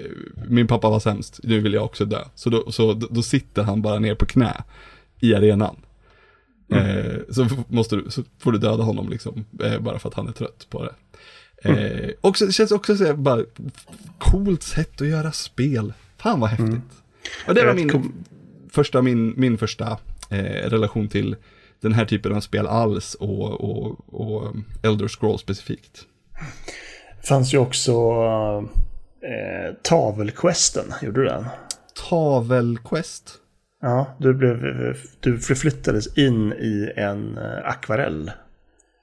[0.47, 2.23] min pappa var sämst, nu vill jag också dö.
[2.35, 4.63] Så då, så då, sitter han bara ner på knä
[5.19, 5.75] i arenan.
[6.71, 10.27] Eh, så, måste du, så får du döda honom liksom, eh, bara för att han
[10.27, 10.93] är trött på det.
[11.63, 13.43] Eh, också, det känns också så här, bara
[14.17, 15.93] coolt sätt att göra spel.
[16.17, 17.03] Fan vad häftigt.
[17.47, 18.13] Och det var min kom-
[18.71, 19.97] första, min, min första
[20.29, 21.35] eh, relation till
[21.81, 26.01] den här typen av spel alls och, och, och Elder Scrolls specifikt.
[27.23, 27.91] fanns ju också
[29.21, 31.45] eh, tavelquesten, gjorde du den?
[32.09, 33.37] Tavelquest.
[33.81, 34.57] Ja, du, blev,
[35.19, 38.31] du förflyttades in i en eh, akvarell.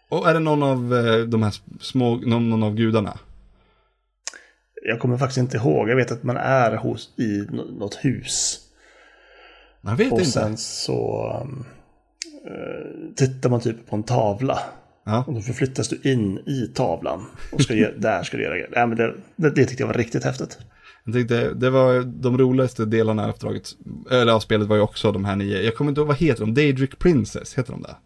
[0.08, 3.18] Och är det någon av eh, de här små, någon, av gudarna?
[4.82, 5.88] Jag kommer faktiskt inte ihåg.
[5.88, 8.60] Jag vet att man är hos, i nå- något hus.
[9.80, 10.30] Jag vet Och inte.
[10.30, 11.64] sen så um,
[12.46, 14.59] eh, tittar man typ på en tavla.
[15.05, 15.24] Ja.
[15.27, 17.27] Och då förflyttas du in i tavlan.
[17.53, 18.70] Och ska ge, där ska du göra grejer.
[18.72, 20.59] Nej, men det, det, det tyckte jag var riktigt häftigt.
[21.05, 23.68] Jag tyckte det var de roligaste delarna av uppdraget,
[24.11, 26.40] eller av spelet var ju också de här nio, jag kommer inte ihåg, vad heter
[26.40, 26.55] de?
[26.55, 27.96] Daedric Princess, heter de det?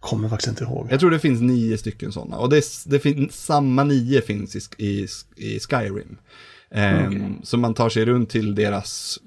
[0.00, 0.88] Kommer faktiskt inte ihåg.
[0.90, 4.84] Jag tror det finns nio stycken sådana, och det, det finns, samma nio finns i,
[4.86, 6.18] i, i Skyrim.
[6.74, 7.40] Ehm, Okej.
[7.42, 9.18] Så man tar sig runt till deras,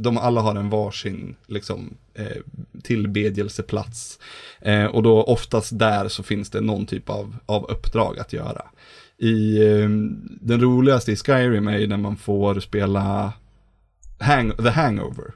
[0.00, 2.42] de alla har en varsin liksom, eh,
[2.82, 4.18] tillbedjelseplats.
[4.60, 8.62] Eh, och då oftast där så finns det någon typ av, av uppdrag att göra.
[9.18, 9.88] I, eh,
[10.40, 13.32] den roligaste i Skyrim är ju när man får spela
[14.18, 15.34] hang, The Hangover.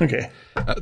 [0.00, 0.32] Okej.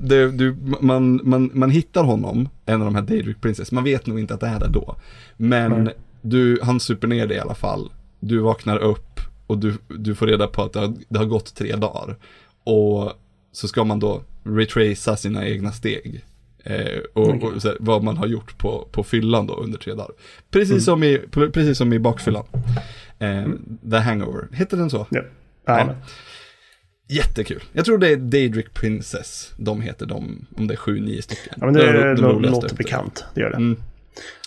[0.01, 4.07] Det, du, man, man, man hittar honom, en av de här Daedric Princess, man vet
[4.07, 4.97] nog inte att det är det då.
[5.37, 5.94] Men Nej.
[6.23, 7.90] du, han super ner dig i alla fall.
[8.21, 11.54] Du vaknar upp och du, du får reda på att det har, det har gått
[11.54, 12.16] tre dagar.
[12.64, 13.12] Och
[13.52, 16.24] så ska man då retracea sina egna steg.
[16.64, 17.48] Eh, och, Okej.
[17.48, 20.11] och här, vad man har gjort på, på fyllan då under tre dagar.
[20.50, 21.18] Precis, som, i,
[21.52, 22.44] precis som i bakfyllan.
[23.18, 23.46] Eh,
[23.90, 25.06] The Hangover, heter den så?
[25.11, 25.22] Ja.
[25.66, 25.96] Nej, men.
[27.11, 27.62] Jättekul.
[27.72, 29.52] Jag tror det är Daedric Princess.
[29.56, 31.54] De heter de, om det är sju, nio stycken.
[31.56, 32.74] Ja, men det är de låter ute.
[32.74, 33.24] bekant.
[33.34, 33.56] Det gör det.
[33.56, 33.76] Mm.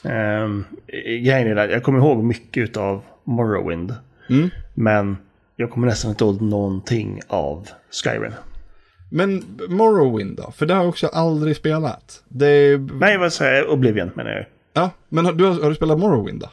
[0.04, 0.66] Ehm,
[1.04, 3.96] grejen är där, jag kommer ihåg mycket av Morrowind.
[4.32, 4.50] Mm.
[4.74, 5.18] Men
[5.56, 7.68] jag kommer nästan inte ihåg någonting av
[8.04, 8.32] Skyrim.
[9.12, 10.52] Men Morrowind då?
[10.52, 12.24] För det har jag också aldrig spelat.
[12.28, 12.78] Det.
[12.78, 13.70] Nej, vad säger jag?
[13.70, 14.46] Oblivion menar jag.
[14.74, 16.50] Ja, men har du, har du spelat Morrowind då?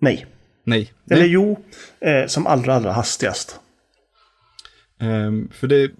[0.00, 0.26] Nej.
[0.64, 0.92] Nej.
[1.10, 1.30] Eller Nej.
[1.30, 1.64] jo,
[2.00, 3.60] eh, som allra, allra hastigast.
[5.00, 5.90] Ehm, för det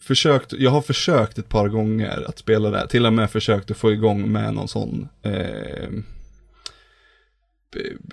[0.00, 2.88] försökt, jag har försökt ett par gånger att spela det.
[2.88, 6.02] Till och med försökt att få igång med någon sån b-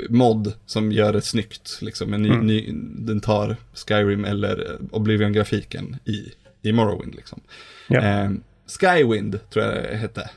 [0.09, 1.79] mod som gör det snyggt.
[1.81, 2.47] Liksom en ny, Mm.
[2.47, 2.71] ny,
[3.05, 6.31] den tar Skyrim eller Oblivion-grafiken i,
[6.69, 7.15] i Morrowind.
[7.15, 7.41] Liksom.
[7.87, 8.01] Ja.
[8.01, 8.43] Ehm,
[8.79, 10.29] Skywind tror jag det hette.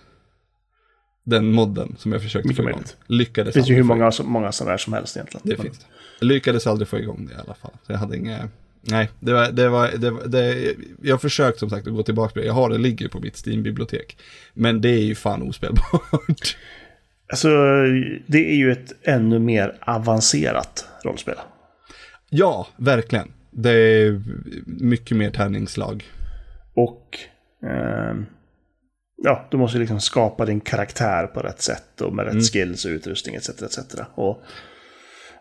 [1.24, 2.84] Den modden som jag försökte Mycket få igång.
[3.06, 5.42] Lyckades Det finns ju hur många, som- många sådana där som helst egentligen.
[5.44, 6.24] det Men- finns det.
[6.26, 7.72] Lyckades aldrig få igång det i alla fall.
[7.86, 8.48] Så jag hade inga...
[8.80, 12.02] Nej, det var, det var, det var det, jag har försökt som sagt att gå
[12.02, 12.46] tillbaka på det.
[12.46, 14.16] Jag har det, ligger på mitt Steam-bibliotek.
[14.54, 16.56] Men det är ju fan ospelbart.
[17.30, 17.48] Alltså,
[18.26, 21.34] det är ju ett ännu mer avancerat rollspel.
[22.30, 23.32] ja, verkligen.
[23.50, 24.22] det är
[24.66, 26.04] mycket mer tärningslag.
[26.74, 27.18] Och
[27.66, 28.26] ehm,
[29.22, 32.90] ja, du måste liksom skapa din karaktär på rätt sätt och med rätt skills och
[32.90, 33.48] utrustning etc.
[33.48, 33.78] etc.
[34.14, 34.42] Och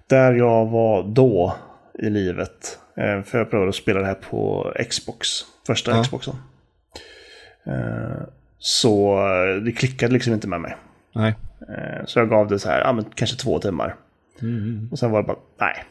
[0.08, 1.56] där jag var då
[2.00, 5.28] i livet, eh, för jag provade att spela det här på Xbox,
[5.68, 6.04] första Ja.
[6.04, 6.36] Xboxen.
[7.66, 8.22] Eh,
[8.60, 10.76] så eh, det klickade liksom inte med mig.
[11.16, 11.36] Nej.
[11.62, 13.95] Eh, Så jag gav det så här, ja men kanske två timmar.
[14.91, 15.84] Och sen var det bara, nej.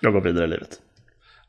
[0.00, 0.80] Jag går vidare i livet.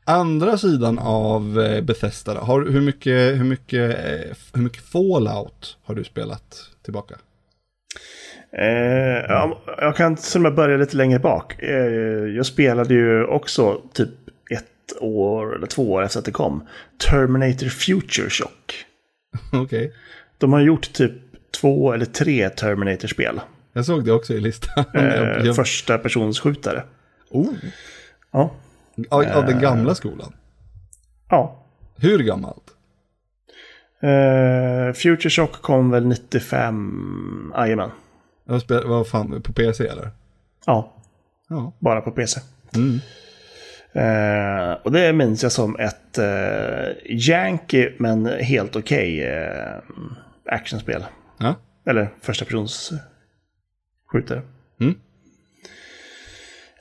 [0.04, 5.94] Andra sidan av eh, Bethesda har, hur, mycket, hur, mycket, eh, hur mycket Fallout har
[5.94, 7.14] du spelat tillbaka?
[8.52, 11.62] Eh, ja, jag kan till och med börja lite längre bak.
[11.62, 11.68] Eh,
[12.36, 14.08] jag spelade ju också typ
[14.50, 16.66] ett år eller två år efter att det kom.
[17.10, 18.84] Terminator Future Shock.
[19.52, 19.92] Okej.
[20.38, 21.12] De har gjort typ
[21.60, 23.40] två eller tre Terminator-spel.
[23.72, 24.84] Jag såg det också i listan.
[24.94, 25.04] Eh,
[25.44, 26.82] jag, Första persons skjutare.
[27.30, 27.48] oh,
[28.32, 28.50] Ja.
[29.10, 30.32] av, av den gamla skolan.
[31.30, 31.64] ja.
[32.00, 32.64] Hur gammalt?
[34.02, 37.52] Eh, Future Shock kom väl 95?
[37.56, 37.90] Jajamän.
[38.84, 40.10] Vad fan, på PC eller?
[40.66, 40.92] Ja,
[41.48, 41.72] Ja.
[41.78, 42.40] bara på PC.
[42.74, 43.00] Mm.
[43.92, 49.76] Eh, och det minns jag som ett eh, janky men helt okej eh,
[50.46, 51.04] actionspel.
[51.38, 51.54] Ja.
[51.86, 52.92] Eller första persons
[54.06, 54.42] skjutare.
[54.80, 54.94] Mm.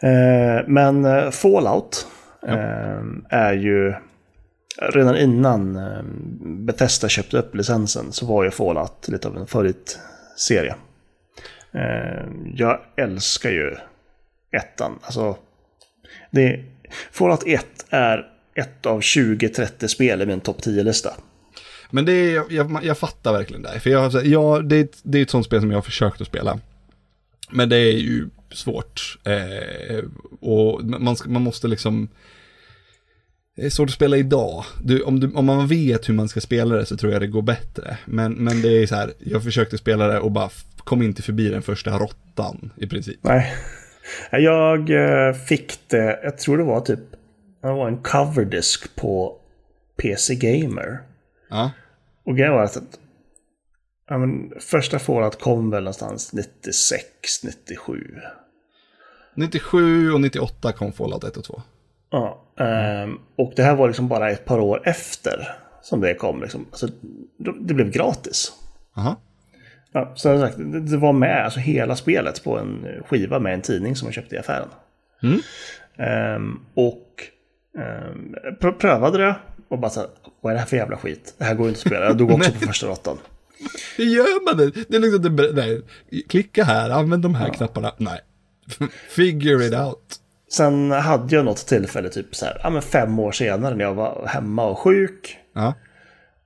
[0.01, 2.07] Eh, men eh, Fallout
[2.47, 3.93] eh, är ju...
[4.81, 6.03] Redan innan eh,
[6.65, 10.75] Bethesda köpte upp licensen så var ju Fallout lite av en favoritserie.
[11.73, 13.75] Eh, jag älskar ju
[14.51, 14.99] ettan.
[15.01, 15.37] Alltså,
[16.31, 16.63] det,
[17.11, 21.13] Fallout 1 är ett av 20-30 spel i min topp 10-lista.
[21.89, 23.79] Men det är, jag, jag, jag fattar verkligen det.
[23.79, 25.81] För jag, har ja, det, är ett- det är ett sånt spel som jag har
[25.81, 26.59] försökt att spela.
[27.51, 29.17] Men det är ju svårt.
[29.23, 30.03] Eh,
[30.39, 32.09] och man, ska, man måste liksom...
[33.55, 34.63] Det är svårt att spela idag.
[34.83, 37.27] Du, om, du, om man vet hur man ska spela det så tror jag det
[37.27, 37.97] går bättre.
[38.05, 41.49] Men, men det är så här, jag försökte spela det och bara kom inte förbi
[41.49, 43.17] den första råttan i princip.
[43.21, 43.53] Nej.
[44.31, 46.99] Jag eh, fick det, jag tror det var typ,
[47.61, 49.35] det var en coverdisk på
[50.01, 50.99] PC Gamer.
[51.49, 51.71] Ja,
[52.25, 52.99] Och grejen var att
[54.09, 57.03] ja, men, första Fallout kom väl någonstans 96,
[57.43, 58.15] 97.
[59.35, 61.61] 97 och 98 kom Fallout 1 och 2.
[62.09, 65.47] Ja, ehm, och det här var liksom bara ett par år efter
[65.81, 66.41] som det kom.
[66.41, 66.65] Liksom.
[66.71, 66.87] Alltså,
[67.59, 68.51] det blev gratis.
[68.95, 69.15] Aha.
[69.91, 70.57] Ja, så sagt,
[70.89, 74.35] det, var med alltså, hela spelet på en skiva med en tidning som man köpte
[74.35, 74.69] i affären.
[75.23, 75.39] Mm.
[75.97, 77.23] Ehm, och
[77.73, 79.35] um, pr- prövade det
[79.69, 80.09] och bara så här,
[80.41, 81.35] vad är det här för jävla skit?
[81.37, 82.05] Det här går inte att spela.
[82.05, 83.17] Jag dog också på första råttan.
[83.97, 84.85] Hur gör man det?
[84.89, 85.81] Det är liksom, det, nej,
[86.29, 87.93] klicka här, använd de här knapparna.
[87.97, 88.19] Nej.
[89.09, 90.19] Figure it out.
[90.51, 93.93] Sen hade jag något tillfälle, typ så här, ja, men fem år senare när jag
[93.93, 95.37] var hemma och sjuk.
[95.53, 95.73] Ja.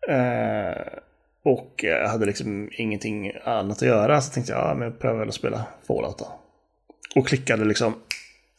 [0.10, 0.82] Eh,
[1.44, 4.22] och jag hade liksom ingenting annat att göra.
[4.22, 6.40] Så tänkte jag, ja men jag prövar väl att spela Fallout då.
[7.16, 7.94] Och klickade liksom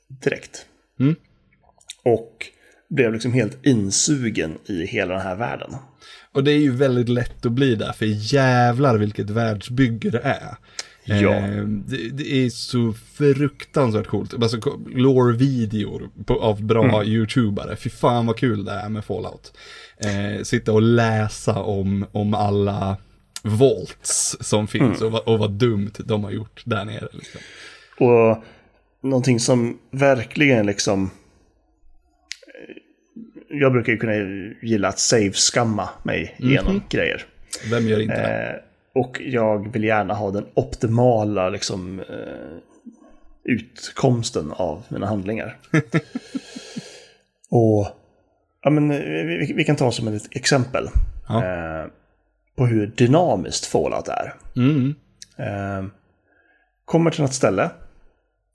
[0.08, 0.66] direkt.
[1.00, 1.16] Mm.
[2.04, 2.46] Och
[2.94, 5.74] blev liksom helt insugen i hela den här världen.
[6.32, 10.56] Och det är ju väldigt lätt att bli där, för jävlar vilket världsbygge det är.
[11.04, 11.34] Ja.
[11.34, 14.34] Eh, det, det är så fruktansvärt coolt.
[14.34, 14.56] Alltså
[14.94, 17.76] lore-videor av bra YouTubare.
[17.76, 19.52] Fy fan vad kul det är med Fallout.
[19.98, 22.96] Eh, sitta och läsa om, om alla
[23.42, 27.08] volts som finns och, vad, och vad dumt de har gjort där nere.
[27.12, 27.40] Liksom.
[27.98, 28.44] Och
[29.02, 31.10] någonting som verkligen liksom...
[33.60, 34.14] Jag brukar ju kunna
[34.62, 37.24] gilla att save-skamma mig igenom grejer.
[37.70, 38.50] Vem gör inte det?
[38.50, 38.56] Eh,
[38.94, 42.58] och jag vill gärna ha den optimala liksom, eh,
[43.44, 45.56] utkomsten av mina handlingar.
[47.50, 47.86] och
[48.62, 50.88] ja, men, eh, vi, vi kan ta som ett exempel
[51.28, 51.44] Ja.
[51.44, 51.86] eh,
[52.56, 54.34] på hur dynamiskt Fallout är.
[54.56, 54.94] Mm.
[55.36, 55.90] Eh,
[56.84, 57.70] kommer till något ställe.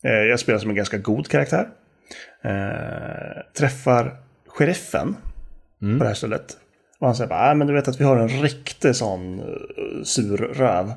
[0.04, 1.68] Eh, jag spelar som en ganska god karaktär.
[3.58, 4.16] Träffar
[4.58, 5.16] sheriffen
[5.80, 6.58] på det här stället.
[7.00, 10.04] Och han säger bara, "Nej, men du vet att vi har en riktig sån uh,
[10.04, 10.94] sur röv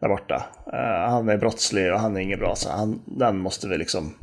[0.00, 0.46] där borta.
[0.72, 4.14] Eh, han är brottslig och han är inget bra, så han, den måste vi liksom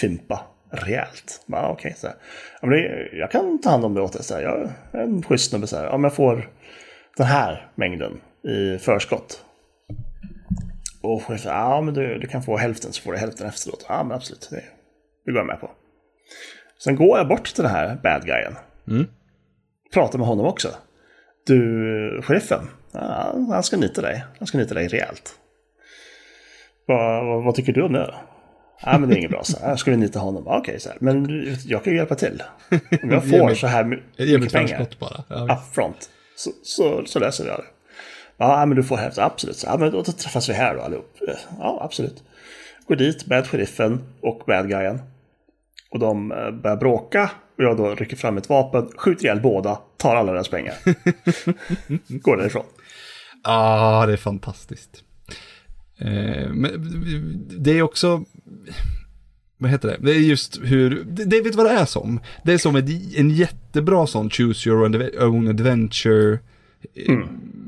[0.00, 0.40] fimpa
[0.70, 1.44] rejält.
[1.46, 2.16] Bara, okej, så här.
[2.62, 4.24] Ja, det, jag kan ta hand om det åt dig.
[4.24, 4.42] Så här.
[4.42, 5.66] Jag är en schysst snubbe.
[5.66, 5.88] Så här.
[5.88, 6.50] Om jag får
[7.16, 9.42] den här mängden i förskott.
[11.02, 13.86] Och chefen, ja men du, du kan få hälften så får du hälften efteråt.
[13.88, 14.62] Ja men absolut, det,
[15.24, 15.70] det går jag med på.
[16.86, 18.56] Sen går jag bort till den här bad guyen.
[18.88, 19.06] Mm.
[19.92, 20.68] Pratar med honom också.
[21.46, 24.24] Du, sheriffen, ja, han ska nita dig.
[24.38, 25.34] Han ska nita dig rejält.
[26.86, 28.14] Vad, vad, vad tycker du om det?
[28.82, 29.44] Ja, men det är inget bra.
[29.44, 30.42] Så här, ska vi nita honom?
[30.46, 30.96] Ja, Okej, så här.
[31.00, 32.42] Men jag kan ju hjälpa till.
[33.02, 35.24] Om jag får så här mycket pengar bara.
[35.28, 37.64] Ja, upfront så, så, så löser vi det.
[38.36, 39.24] Ja, men du får hälften.
[39.24, 39.56] Absolut.
[39.56, 41.18] Så, ja, men då träffas vi här då allihop.
[41.58, 42.22] Ja, absolut.
[42.86, 45.00] Går dit med sheriffen och bad guyen.
[45.90, 47.30] Och de eh, börjar bråka.
[47.58, 50.74] Och jag då rycker fram ett vapen, skjuter ihjäl båda, tar alla deras pengar.
[52.20, 52.64] Går därifrån.
[53.42, 55.02] Ah, det är fantastiskt.
[55.98, 56.70] Eh, men
[57.58, 58.24] det är också,
[59.56, 59.96] vad heter det?
[60.00, 62.20] Det är just hur, det, vet vad det är som?
[62.44, 62.76] Det är som
[63.16, 64.84] en jättebra sån choose your
[65.24, 66.38] own adventure
[66.94, 67.14] eh.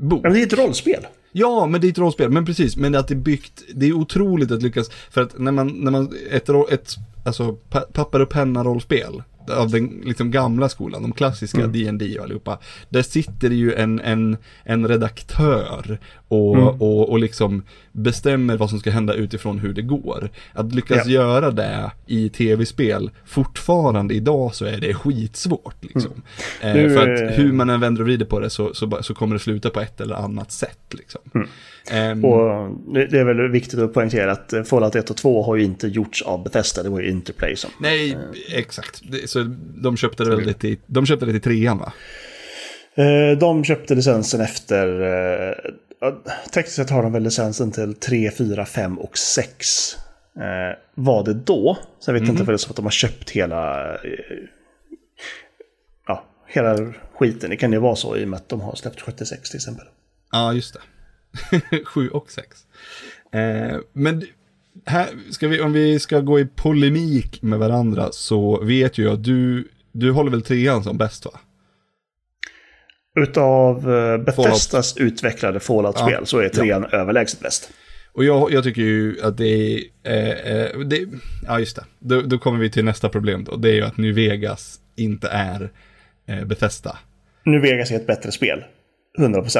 [0.01, 1.07] Ja, men det är ett rollspel.
[1.31, 3.93] Ja, men det är ett rollspel, men precis, men att det är byggt, det är
[3.93, 7.53] otroligt att lyckas, för att när man, när man, ett, ro- ett alltså
[7.93, 9.23] papper och penna rollspel,
[9.57, 13.99] av den liksom gamla skolan, de klassiska D&D och allihopa, där sitter det ju en,
[13.99, 19.81] en, en redaktör och, och, och liksom bestämmer vad som ska hända utifrån hur det
[19.81, 20.29] går.
[20.53, 21.11] Att lyckas Ja.
[21.11, 26.11] göra det i tv-spel, fortfarande idag så är det skitsvårt liksom.
[26.61, 28.97] Eh, Nu, för att eh, hur man än vänder och vrider på det så, så,
[29.01, 31.21] så kommer det sluta på ett eller annat sätt liksom.
[31.91, 35.55] Ehm, Och det är väl viktigt att poängtera att eh, Fallout 1 och 2 har
[35.55, 37.69] ju inte gjorts av Bethesda, det var ju Interplay som.
[37.79, 38.17] nej,
[38.55, 39.01] exakt.
[39.11, 39.49] Det, så
[39.83, 41.93] de köpte det lite i, de köpte det till trean va?
[42.95, 45.01] Eh, De köpte licensen efter...
[45.01, 45.55] eh,
[46.53, 49.95] Tekniskt sett har de väl licensen till 3, 4, 5 och 6.
[50.35, 51.77] Eh, var det då.
[51.99, 53.93] Sen vet jag inte om det är så att de har köpt hela...
[53.93, 53.99] eh,
[56.07, 57.49] ja, hela skiten.
[57.49, 59.85] Det kan ju vara så i och med att de har släppt 76 till exempel.
[60.31, 60.81] Ja, just det.
[61.85, 62.57] Sju och sex.
[63.33, 64.23] Eh, men
[64.85, 65.07] här
[65.41, 69.67] vi, om vi ska gå i polemik med varandra så vet ju jag att du,
[69.91, 71.31] du håller väl trean som bäst va?
[73.15, 77.71] Utav eh, Bethesdas utvecklade Fallout-spel så är trean överlägset bäst.
[78.13, 81.07] Och jag, jag tycker ju att det är, eh, eh, det,
[81.47, 83.55] ja just det, då, då kommer vi till nästa problem då.
[83.55, 85.69] Det är ju att New Vegas inte är
[86.27, 86.97] eh, Bethesda.
[87.43, 88.63] Nu Vegas är ett bättre spel.
[89.19, 89.59] 100%.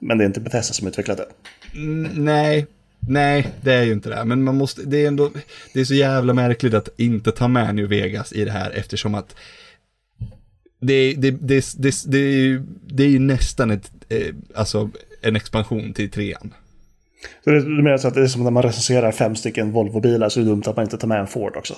[0.00, 1.26] Men det är inte Bethesda som utvecklat det.
[1.74, 2.66] Mm, nej,
[3.08, 4.24] nej, det är ju inte det.
[4.24, 5.30] Men man måste, det är ändå,
[5.74, 9.14] det är så jävla märkligt att inte ta med New Vegas i det här eftersom
[9.14, 9.36] att
[10.80, 14.90] det, det, det, det, det, är, ju, det är ju nästan ett, eh, alltså
[15.22, 16.54] en expansion till trean.
[17.44, 20.28] Så det, du menar så att det är som när man recenserar fem stycken Volvo-bilar
[20.28, 21.74] så är det dumt att man inte tar med en Ford också?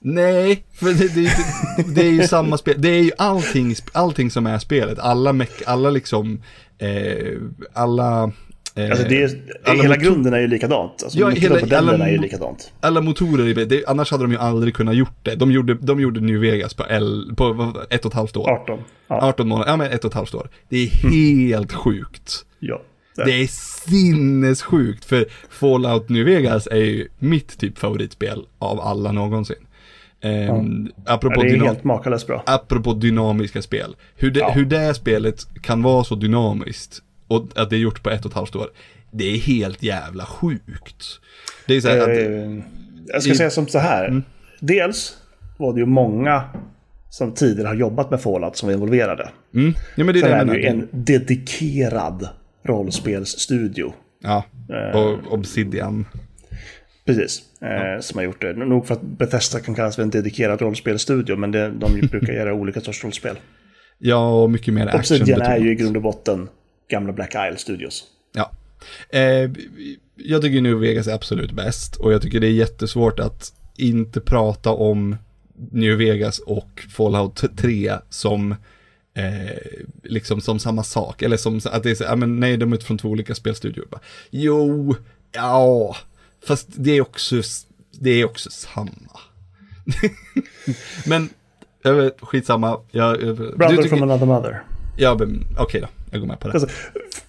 [0.00, 1.30] Nej, för det, det,
[1.76, 2.74] det, det är ju samma spel.
[2.78, 4.98] Det är ju allting, allting som är spelet.
[4.98, 6.42] Alla meck, alla liksom,
[6.78, 7.38] eh,
[7.72, 8.32] alla...
[8.76, 9.30] Eh, Alltså det är,
[9.64, 11.02] alla hela grunden är ju likadant.
[11.02, 12.72] Alltså Ja, hela- modellerna alla- är ju likadant.
[12.80, 15.34] alla motorer det, annars hade de ju aldrig kunnat gjort det.
[15.34, 18.50] De gjorde, de gjorde New Vegas på, L, på ett och ett halvt år.
[18.50, 18.78] 18.
[19.08, 19.20] Ja.
[19.22, 20.48] 18 månader, ja men ett och ett halvt år.
[20.68, 22.44] Det är helt sjukt.
[22.60, 22.82] ja.
[23.24, 23.46] Det är
[23.90, 29.56] sinnessjukt, för Fallout New Vegas är ju mitt typ favoritspel av alla någonsin.
[30.24, 32.42] Um, ja, apropå, det är helt makalöst bra.
[32.46, 33.96] apropå dynamiska spel.
[34.16, 34.50] Hur det, Ja.
[34.50, 38.30] hur det spelet kan vara så dynamiskt och att det är gjort på ett och
[38.30, 38.66] ett halvt år.
[39.12, 41.04] Det är helt jävla sjukt.
[41.66, 42.62] Det är så att, Eh,
[43.06, 44.08] jag ska i- säga som så här.
[44.08, 44.22] Mm.
[44.60, 45.16] Dels
[45.58, 46.42] var det ju många
[47.10, 49.28] som tidigare har jobbat med Fallout som var involverade.
[49.54, 52.28] mm, ja men det är det är det ju en dedikerad
[52.64, 53.92] rollspelsstudio.
[54.22, 54.44] Ja,
[54.92, 55.00] Eh.
[55.00, 56.06] och Obsidian.
[57.06, 58.52] Precis, eh, som har gjort det.
[58.52, 62.54] Nog för att Bethesda kan kallas för en dedikerad rollspelsstudio, men det, de brukar göra
[62.54, 63.36] olika sorts rollspel.
[63.98, 64.98] Ja, och mycket mer action.
[65.00, 66.48] Obsidian är ju i grund och botten
[66.88, 68.04] gamla Black Isle Studios.
[68.34, 68.50] Ja.
[69.10, 69.50] Eh,
[70.16, 74.20] jag tycker New Vegas är absolut bäst och jag tycker det är jättesvårt att inte
[74.20, 75.16] prata om
[75.70, 78.54] New Vegas och Fallout 3 som
[79.14, 79.56] eh,
[80.02, 81.22] liksom som samma sak.
[81.22, 83.86] Eller som att det är så, ja men nej de är från två olika spelstudior.
[83.90, 84.96] Bara, Jo,
[85.32, 85.96] ja,
[86.46, 87.42] fast det är också,
[87.90, 89.20] det är också samma.
[91.06, 91.28] men,
[91.82, 92.80] jag vet, skitsamma.
[92.90, 94.62] Jag, jag, Brother du tycker, from another mother.
[94.96, 96.54] ja, men okej då, jag går med på det.
[96.54, 96.68] Alltså,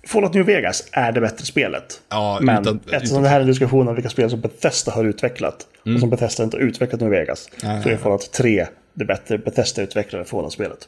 [0.07, 2.01] Fallout New Vegas är det bättre spelet.
[2.09, 4.91] Ja, Men utan- eftersom utan- det här är en diskussion om vilka spel som Bethesda
[4.91, 5.95] har utvecklat Mm.
[5.95, 7.97] och som Bethesda inte har utvecklat New Vegas Nej, så är.
[7.97, 10.87] Fallout 3 det bättre Bethesda-utvecklade Fallout-spelet.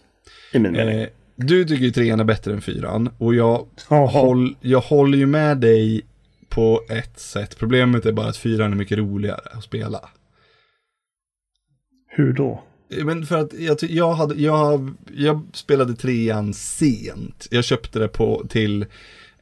[0.53, 1.01] I min mening.
[1.01, 5.25] Eh, du tycker ju trean är bättre än fyran och jag, håll, jag håller ju
[5.25, 6.01] med dig
[6.49, 7.57] på ett sätt.
[7.59, 10.09] Problemet är bara att fyran är mycket roligare att spela.
[12.07, 12.63] Hur då?
[12.89, 17.47] Men för att jag, jag, hade, jag, jag spelade trean sent.
[17.51, 18.85] Jag köpte det på, till,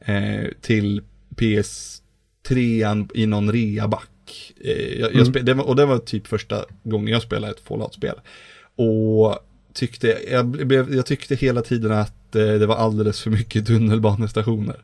[0.00, 1.02] eh, till
[1.36, 4.52] PS3 i någon reaback.
[4.64, 7.60] Eh, jag, jag spe, det var, och det var typ första gången jag spelade ett
[7.60, 8.20] Fallout-spel.
[8.76, 9.38] Och
[9.72, 14.76] tyckte, jag, blev, jag tyckte hela tiden att eh, det var alldeles för mycket tunnelbanestationer.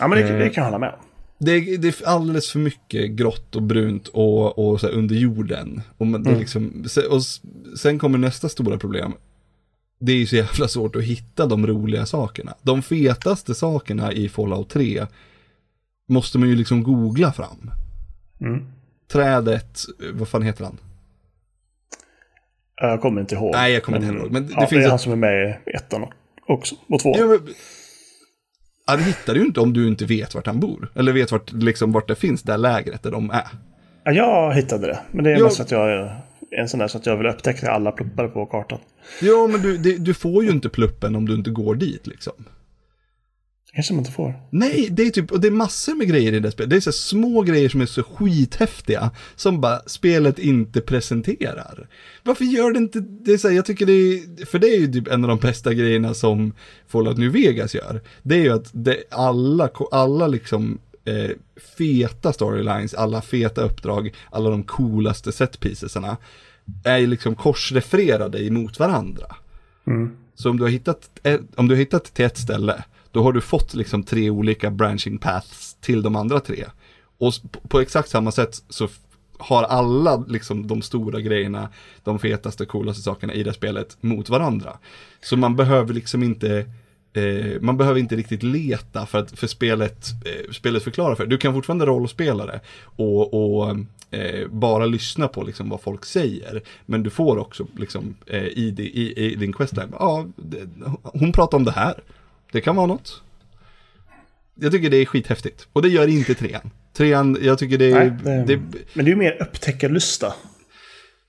[0.00, 0.38] Ja, men det, Eh.
[0.38, 1.04] det kan jag hålla med om.
[1.38, 5.82] Det är, det är alldeles för mycket grått och brunt och, och så under jorden.
[5.98, 7.22] Och, man, är liksom, och
[7.78, 9.12] sen kommer nästa stora problem.
[10.00, 12.54] Det är ju så jävla svårt att hitta de roliga sakerna.
[12.62, 15.06] De fetaste sakerna i Fallout 3
[16.08, 17.70] måste man ju liksom googla fram.
[18.40, 18.64] Mm.
[19.12, 19.78] Trädet,
[20.12, 20.78] vad fan heter han?
[22.80, 23.52] Jag kommer inte ihåg.
[23.52, 25.16] Nej, jag kommer inte ihåg, men det ja, finns det är ett- han som är
[25.16, 26.06] med i ettan
[26.48, 26.74] också.
[26.88, 27.18] Och tvåan.
[27.20, 27.54] Ja, men,
[28.88, 30.88] ja, det hittar du ju inte om du inte vet vart han bor.
[30.94, 33.46] Eller vet vart, liksom, vart det finns, det lägret där de är.
[34.04, 34.98] Ja, jag hittade det.
[35.12, 35.44] Men det är Ja.
[35.44, 36.20] mest att jag är
[36.50, 38.78] en sån där så att jag vill upptäcka alla pluppar på kartan.
[39.22, 42.32] Ja, men du, det, du får ju inte pluppen om du inte går dit liksom.
[43.74, 44.34] Kanske man inte får.
[44.50, 46.70] Nej, det är typ, och det är massor med grejer i det spelet.
[46.70, 51.88] Det är så små grejer som är så skithäftiga, som bara spelet inte presenterar.
[52.22, 54.78] Varför gör det inte, det är så här, jag tycker det är, för det är
[54.78, 56.52] ju typ en av de bästa grejerna som
[56.88, 58.00] Fallout New Vegas gör.
[58.22, 61.30] Det är ju att det, alla, alla liksom eh,
[61.78, 66.16] feta storylines, alla feta uppdrag, alla de coolaste setpiecesarna
[66.84, 69.36] är ju liksom korsrefererade emot varandra.
[70.34, 71.10] Så om du har hittat,
[71.54, 72.84] om du har hittat till ett ställe,
[73.18, 76.64] då har du fått liksom tre olika branching paths till de andra tre.
[77.18, 77.32] Och
[77.68, 78.88] på- exakt samma sätt så
[79.38, 81.68] har alla liksom de stora grejerna,
[82.04, 84.78] de fetaste, coolaste sakerna i det spelet mot varandra.
[85.22, 86.66] Så man behöver liksom inte
[87.12, 91.38] Eh, man behöver inte riktigt leta för att för spelet, eh, spelet förklarar för Du
[91.38, 93.76] kan fortfarande rollspela det och, och
[94.10, 96.62] eh, bara lyssna på liksom vad folk säger.
[96.86, 100.26] Men du får också liksom eh, i, i, i din questline, ja,
[100.92, 101.94] ah, hon pratar om det här.
[102.52, 103.22] Det kan vara något.
[104.54, 105.68] Jag tycker det är skithäftigt.
[105.72, 106.70] Och det gör inte trean.
[106.92, 108.18] Trean, jag tycker det är...
[108.24, 108.60] Nej, det, det,
[108.92, 110.32] Men det är ju mer upptäckarlusta.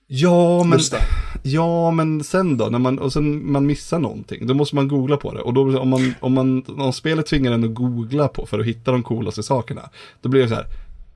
[0.08, 0.78] ja, men...
[0.78, 0.98] Lusta.
[1.44, 5.18] Ja, men sen då, när man, och sen man missar någonting, då måste man googla
[5.18, 5.42] på det.
[5.42, 8.66] Och då, om, man, om, man, om spelet tvingar en att googla på för att
[8.66, 9.90] hitta de coolaste sakerna,
[10.22, 10.66] då blir det så här,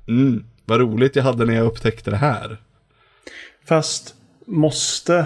[0.08, 2.58] mm, vad roligt jag hade när jag upptäckte det här.
[3.66, 5.26] Fast måste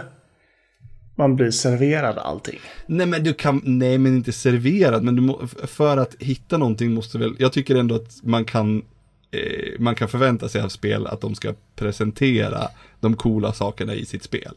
[1.17, 2.59] man bli serverad allting?
[2.85, 7.17] Nej men du kan, nej men inte serverad, men må, för att hitta någonting måste
[7.17, 8.85] väl, jag tycker ändå att man kan,
[9.31, 12.67] eh, man kan förvänta sig av spel att de ska presentera
[12.99, 14.53] de coola sakerna i sitt spel.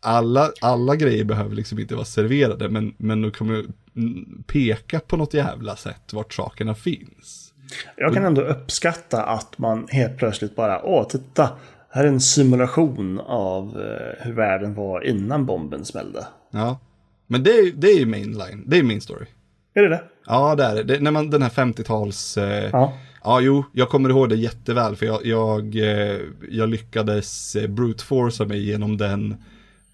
[0.00, 3.64] Alla, alla grejer behöver liksom inte vara serverade, men, men de kommer
[3.96, 7.52] mm, peka på något jävla sätt vart sakerna finns.
[7.96, 11.50] Jag kan ändå uppskatta att man helt plötsligt bara, åh, titta,
[11.92, 16.26] här är en simulation av eh, hur världen var innan bomben smällde.
[16.50, 16.78] Ja,
[17.26, 19.26] men det är, det är ju mainline, det är min story.
[19.74, 20.02] Är det det?
[20.26, 20.82] Ja, det är det.
[20.82, 21.00] det.
[21.00, 22.36] När man, den här 50-tals...
[22.38, 22.92] Eh, Ja.
[23.24, 26.18] Ja, jo, jag kommer ihåg det jätteväl för jag, jag, eh,
[26.50, 29.36] jag lyckades eh, brute forca mig genom den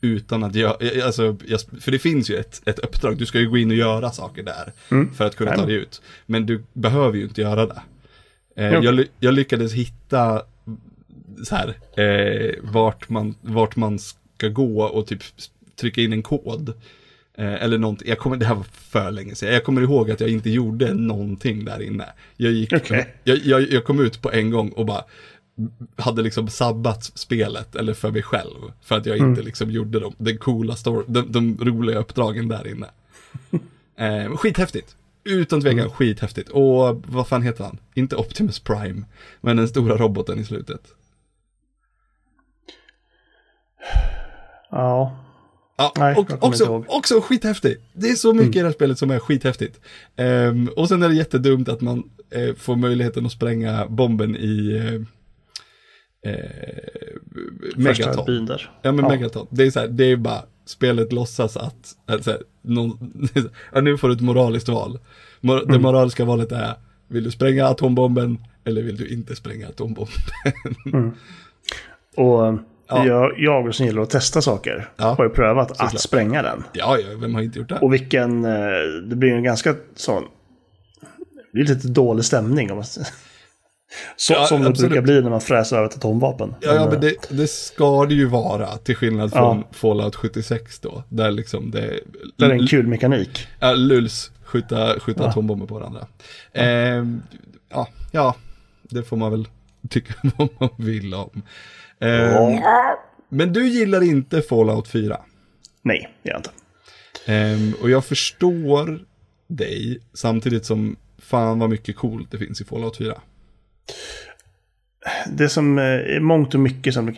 [0.01, 3.38] utan att jag, jag- alltså, jag, för det finns ju ett, ett uppdrag, du ska
[3.38, 4.72] ju gå in och göra saker där
[5.14, 6.03] för att kunna ta dig ut.
[6.26, 7.80] Men du behöver ju inte göra det.
[8.57, 10.42] Eh, jag, jag lyckades hitta
[11.45, 15.22] så här, eh, vart, man, vart man ska gå och typ
[15.76, 16.68] trycka in en kod.
[17.39, 20.20] Eh, eller någonting, jag kommer, det här var för länge sedan, jag kommer ihåg att
[20.20, 22.07] jag inte gjorde någonting där inne.
[22.36, 23.14] Jag, gick, Okej.
[23.24, 25.05] jag, jag, jag kom ut på en gång och bara
[25.97, 28.72] hade liksom sabbat spelet, eller för mig själv.
[28.82, 32.66] För att jag inte liksom gjorde de, den coola story, de, de roliga uppdragen där
[32.66, 32.86] inne.
[34.01, 34.97] Eh, skithäftigt.
[35.24, 36.49] Utan tvekan skithäftigt.
[36.49, 37.78] Och vad fan heter han?
[37.95, 39.03] Inte Optimus Prime,
[39.41, 40.80] men den stora roboten i slutet.
[44.70, 45.16] Ja.
[45.81, 47.83] Ja, Nej, och, också, också skithäftigt.
[47.93, 49.81] Det är så mycket i det här spelet som är skithäftigt.
[50.16, 54.76] Ehm, och sen är det jättedumt att man eh, får möjligheten att spränga bomben i
[54.76, 55.01] eh,
[57.85, 58.49] Första Megaton.
[58.83, 59.09] Ja men Ja.
[59.09, 59.47] Megaton.
[59.51, 63.12] Det är så här, det är bara, spelet låtsas att, att så här, någon,
[63.72, 64.99] ja, nu får du ett moraliskt val.
[65.41, 65.72] Mor- Mm.
[65.72, 66.74] Det moraliska valet är,
[67.09, 70.14] vill du spränga atombomben eller vill du inte spränga atombomben?
[72.16, 72.55] Och eh,
[72.89, 73.07] Ja.
[73.07, 75.14] jag, jag som gillar att testa saker Ja.
[75.18, 75.95] har ju prövat Såklart.
[75.95, 76.64] att spränga den.
[76.72, 77.78] ja, ja, vem har inte gjort det?
[77.78, 78.45] Och vilken...
[78.45, 78.51] eh,
[79.09, 80.22] Det blir ju en ganska sån...
[81.36, 82.70] Det blir lite dålig stämning.
[82.70, 82.84] Om man,
[84.16, 84.91] så, Ja, som det absolut.
[84.91, 86.55] brukar bli när man fräser över ett atomvapen.
[86.61, 89.68] Ja, ja Men, men eh, det, det ska det ju vara, till skillnad från Ja.
[89.72, 92.01] Fallout 76 då, där liksom det...
[92.36, 93.47] Det är en kul mekanik.
[93.61, 95.28] Ja, Lulls, skjuta, skjuta Ja.
[95.28, 96.07] atombomber på varandra.
[96.53, 97.22] Ehm,
[97.70, 98.34] ja, ja,
[98.82, 99.49] det får man väl
[99.89, 101.43] tycka vad man vill om.
[102.01, 102.61] Ehm,
[103.28, 105.20] Men du gillar inte Fallout 4.
[105.82, 106.51] Nej, jag inte.
[107.26, 109.01] Ehm, och jag förstår
[109.46, 113.14] dig, samtidigt som fan vad mycket coolt det finns i Fallout 4.
[115.28, 117.16] Det som eh, är mångt och mycket som...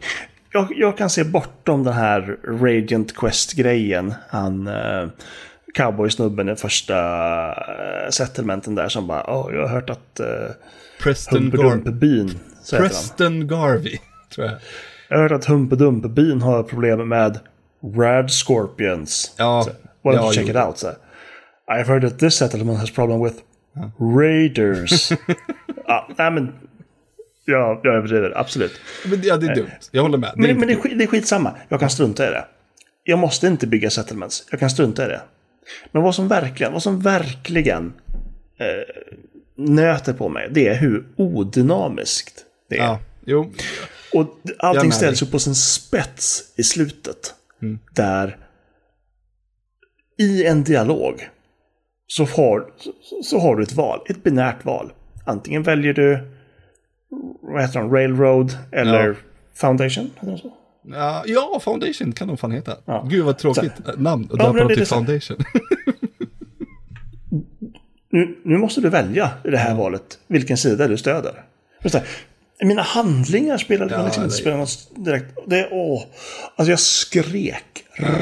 [0.53, 4.15] Jag, jag kan se bortom den här Radiant Quest-grejen.
[4.29, 4.67] Han...
[4.67, 5.09] Eh,
[5.75, 6.97] cowboysnubben i första
[7.49, 10.27] eh, settlementen där som bara, åh, jag har hört att uh,
[11.03, 12.79] Preston, Gar.
[12.79, 13.99] Preston Garvey,
[14.35, 14.57] tror jag.
[15.09, 17.39] Jag har hört att Humpedumpebyn har problem med
[17.97, 19.35] Rad Scorpions.
[19.37, 19.71] Ja, Så,
[20.03, 20.79] Why don't you check it out?
[20.79, 20.89] Så.
[21.71, 23.37] I've heard that this settlement has problem with
[24.17, 25.13] Raiders.
[25.87, 26.53] ja, nej men,
[27.45, 28.81] ja, jag överdriver, absolut.
[29.07, 29.71] Men, ja, det är dumt.
[29.91, 30.31] Jag håller med.
[30.35, 31.55] Det Men, men det, är, det är skitsamma.
[31.69, 32.45] Jag kan strunta i det.
[33.05, 34.47] Jag måste inte bygga settlements.
[34.51, 35.21] Jag kan strunta i det.
[35.93, 37.93] Men vad som verkligen, vad som verkligen
[38.59, 38.67] eh,
[39.57, 42.85] nöter på mig, det är hur odynamiskt det är.
[42.85, 43.53] Ja, jo.
[44.15, 44.27] Och
[44.59, 47.35] allting ställs ju på sin spets i slutet.
[47.63, 47.79] Mm.
[47.95, 48.39] Där
[50.19, 51.29] i en dialog
[52.07, 54.93] så har, så, så har du ett val, ett binärt val.
[55.27, 56.29] Antingen väljer du
[57.43, 59.15] vad heter de, Railroad eller Ja.
[59.55, 60.11] Foundation.
[60.21, 60.53] Så?
[60.83, 62.77] Ja, ja, Foundation kan de fan heta.
[62.85, 63.07] Ja.
[63.11, 64.95] Gud vad tråkigt namn att Ja, döpa dem till så.
[64.95, 65.37] Foundation.
[68.13, 71.45] Nu, nu måste du välja i det här valet vilken sida du stöder.
[71.83, 72.05] Det,
[72.67, 75.39] mina handlingar spelar Ja, liksom inte det- spelar någon direkt.
[75.47, 76.03] Det åh.
[76.57, 77.65] Alltså jag skrek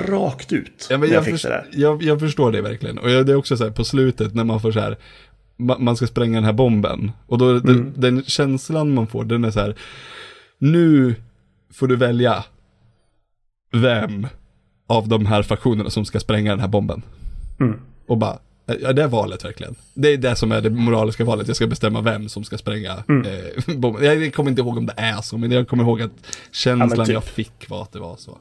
[0.09, 2.99] rakt ut Ja, men när jag jag, fick först- jag, jag förstår det verkligen.
[2.99, 4.97] Och jag, det är också så här på slutet när man får så här,
[5.57, 7.13] ma, man ska spränga den här bomben.
[7.27, 7.63] Och då, Mm.
[7.63, 9.77] den, den känslan man får, den är så här,
[10.59, 11.15] nu
[11.73, 12.45] får du välja
[13.73, 14.27] vem
[14.87, 17.03] av de här faktionerna som ska spränga den här bomben.
[17.61, 17.81] Mm.
[18.09, 18.39] Och bara,
[18.81, 19.75] ja det är valet verkligen.
[19.95, 23.05] Det är det som är det moraliska valet, jag ska bestämma vem som ska spränga
[23.09, 23.27] Mm.
[23.27, 24.05] eh, bomben.
[24.05, 26.11] Jag kommer inte ihåg om det är så, men jag kommer ihåg att
[26.53, 27.13] känslan typ.
[27.15, 28.39] jag fick var att det var så.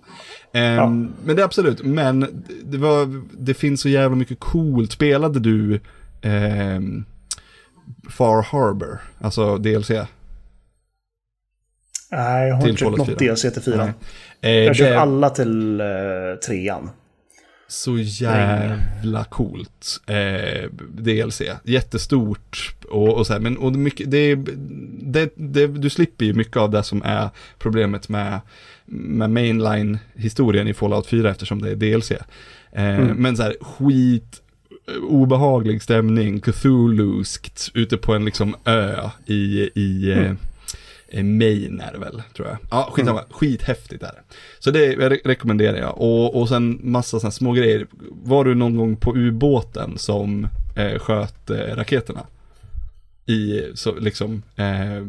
[0.53, 4.91] Ehm, Men det är absolut, men det, var, det finns så jävla mycket coolt.
[4.91, 5.79] Spelade du
[6.21, 7.05] ehm,
[8.09, 9.89] Far Harbor, alltså DLC?
[12.11, 13.15] Nej, jag har inte köpt något 4.
[13.33, 13.89] DLC till fyran.
[14.41, 15.85] Eh, Jag har köpt alla till eh,
[16.47, 16.89] trean.
[17.67, 21.41] Så jävla coolt eh, DLC.
[21.63, 24.35] Jättestort och, och så här, men och mycket, det,
[25.01, 28.39] det, det, du slipper ju mycket av det som är problemet med,
[28.85, 32.11] med mainline-historien i Fallout 4 eftersom det är DLC.
[32.11, 34.41] Eh, Men så här, skit
[34.87, 40.33] eh, obehaglig stämning, Cthulhuskt, ute på en liksom ö i, i eh, eh,
[41.13, 42.57] Maine är det väl, tror jag.
[42.71, 44.21] Ja, skitsamma, skithäftigt är det.
[44.59, 45.97] Så det re- rekommenderar jag.
[46.01, 47.87] Och, och sen massa sådana små grejer.
[48.23, 52.25] Var du någon gång på ubåten som eh, sköt eh, raketerna?
[53.25, 55.05] I, så liksom, eh,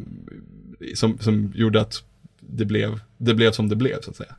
[0.94, 2.02] som, som gjorde att
[2.40, 4.34] det blev, det blev som det blev så att säga.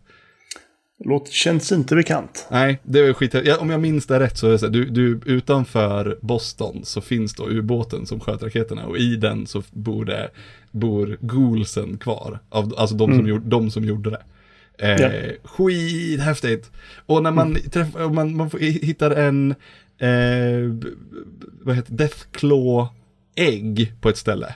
[1.06, 2.48] Låt, känns inte bekant.
[2.52, 3.34] Nej, det är skit.
[3.46, 6.82] Ja, om jag minns det rätt så är det så här, du, du, utanför Boston
[6.84, 10.30] så finns då ubåten som sköt raketerna och i den så bor det,
[10.72, 12.40] bor Goulsen kvar.
[12.50, 14.22] Av, alltså de, som, gjorde, de som gjorde det.
[14.78, 15.10] Eh, Ja.
[15.44, 16.72] Skithäftigt.
[17.06, 19.52] Och när man, träffar, och man, man får, hittar en,
[19.98, 20.90] eh,
[21.62, 22.88] vad heter Deathclaw
[23.36, 24.56] ägg på ett ställe.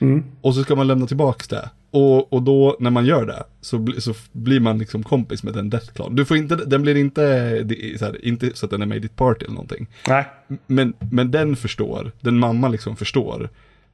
[0.00, 0.24] Mm.
[0.40, 1.70] Och så ska man lämna tillbaks det.
[1.94, 5.54] Och, och då när man gör det så, bli, så blir man liksom kompis med
[5.54, 6.16] den Deathclaw.
[6.16, 7.66] Du får inte, den blir inte,
[7.98, 9.86] så här, inte så att den är med i ditt party eller någonting.
[10.08, 10.26] Nej.
[10.66, 13.50] Men, men den förstår, den mamma liksom förstår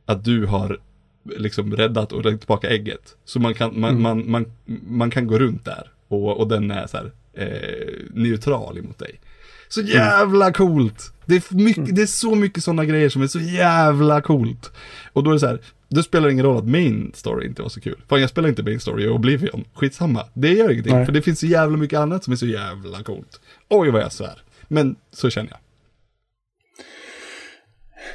[0.07, 0.78] att du har
[1.24, 3.16] liksom räddat och räddat tillbaka ägget.
[3.24, 4.53] Så man kan, man, man, man,
[4.86, 9.20] man kan gå runt där och, och den är så här eh, neutral emot dig.
[9.70, 11.12] Så jävla coolt!
[11.26, 14.72] Det är, mycket, det är så mycket sådana grejer som är så jävla coolt.
[15.12, 17.62] Och då är det så här, då spelar det ingen roll att main story inte
[17.62, 18.02] var så kul.
[18.08, 20.24] Fan jag spelar inte main story i Oblivion, skitsamma.
[20.34, 21.06] Det gör ingenting, Nej.
[21.06, 23.40] för det finns så jävla mycket annat som är så jävla coolt.
[23.68, 24.42] Oj vad jag svär.
[24.68, 25.58] Men så känner jag.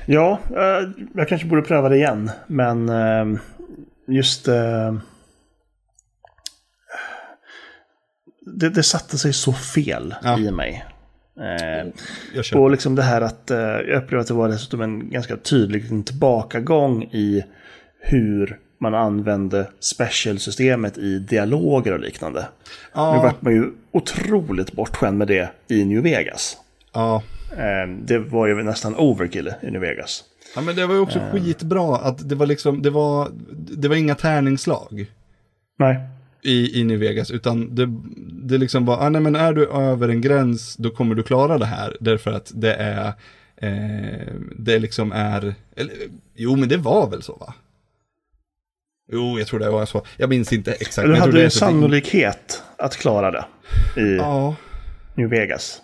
[0.05, 2.31] Ja, eh, jag kanske borde pröva det igen.
[2.47, 3.39] Men eh,
[4.07, 4.47] just...
[4.47, 4.95] eh,
[8.59, 10.39] det, det satte sig så fel Ja.
[10.39, 10.85] i mig.
[11.39, 15.38] Eh, och liksom det här att eh, jag upplevde att det var dessutom en ganska
[15.38, 17.43] tydlig tillbakagång i
[17.99, 22.39] hur man använde special-systemet i dialoger och liknande.
[22.39, 22.45] Nu
[22.93, 26.57] Ja, vart man ju otroligt bortskämd med det i New Vegas.
[26.93, 27.23] ja.
[27.51, 30.23] Eh, det var ju nästan overkill i New Vegas.
[30.55, 33.29] ja, men det var ju också skitbra att det var liksom, det var,
[33.77, 35.05] det var inga tärningslag
[35.79, 35.99] Nej.
[36.45, 37.87] I, i New Vegas, utan det,
[38.47, 41.57] det liksom var, ah, nej men är du över en gräns, då kommer du klara
[41.57, 43.07] det här, därför att det är,
[43.57, 44.27] eh,
[44.57, 45.93] det liksom är, eller,
[46.35, 47.53] jo men det var väl så va?
[49.11, 50.01] Jo, jag tror det var så.
[50.17, 51.07] Jag minns inte exakt.
[51.07, 53.45] Du tror hade så att det- sannolikhet att klara det
[54.01, 54.55] i Ja,
[55.15, 55.81] New Vegas.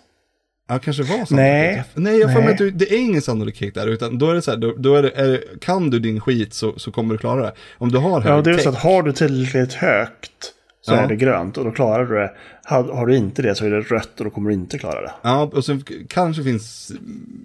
[0.68, 1.30] ja kanske var sannolikhet.
[1.36, 1.84] Nej.
[1.94, 4.42] Nej, jag får mig att du, det är ingen sannolikhet där, utan då är det
[4.42, 7.18] så här, då, då är det, är, kan du din skit så, så kommer du
[7.18, 7.52] klara det.
[7.78, 10.51] Om du har hög Ja, det är tech, så att har du tillräckligt högt
[10.84, 10.96] så Ja.
[11.00, 12.32] är det grönt och då klarar du det.
[12.64, 15.00] Har, har du inte det så är det rött och då kommer du inte klara
[15.00, 15.12] det.
[15.22, 16.92] Ja, och sen kanske finns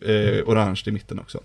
[0.06, 1.40] eh, orange i mitten också.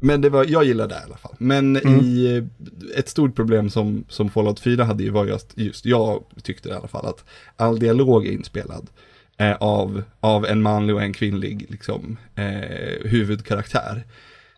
[0.00, 1.34] Men det var, jag gillar det i alla fall.
[1.38, 5.86] Men i eh, ett stort problem som, som Fallout 4 hade ju var just, just,
[5.86, 7.24] jag tyckte i alla fall att
[7.56, 8.90] all dialog är inspelad
[9.36, 14.04] eh, av, av en manlig och en kvinnlig liksom, eh, huvudkaraktär.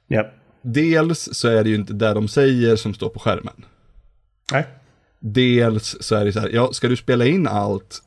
[0.07, 0.31] Ja.
[0.63, 3.65] Dels så är det ju inte det de säger som står på skärmen.
[4.53, 4.67] Nej.
[5.27, 8.03] Dels så är det så här, ja, ska du spela in allt,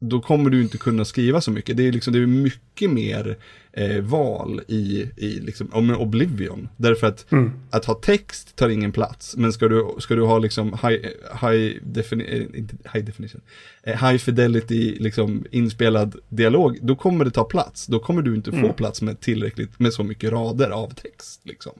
[0.00, 1.76] då kommer du inte kunna skriva så mycket.
[1.76, 3.36] Det är liksom, det är mycket mer
[3.72, 6.68] eh, val i, i liksom, om Oblivion.
[6.76, 7.26] Därför att,
[7.70, 9.36] att ha text tar ingen plats.
[9.36, 11.00] Men ska du, ska du ha liksom high,
[11.40, 13.40] high, defini eh, inte high definition,
[13.82, 17.86] eh, high fidelity liksom inspelad dialog, då kommer det ta plats.
[17.86, 21.40] Då kommer du inte få plats med tillräckligt, med så mycket rader av text.
[21.44, 21.72] Liksom.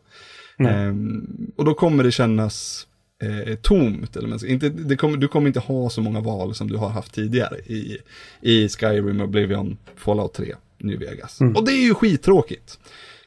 [0.58, 2.87] Ehm, och då kommer det kännas
[3.22, 4.16] eh, tomt.
[4.16, 6.88] Eller man inte, det kommer, du kommer inte ha så många val som du har
[6.88, 7.98] haft tidigare i,
[8.40, 11.38] i Skyrim, Oblivion, Fallout 3, New Vegas.
[11.56, 12.70] Och det är ju skittråkigt.
[12.70, 12.78] Så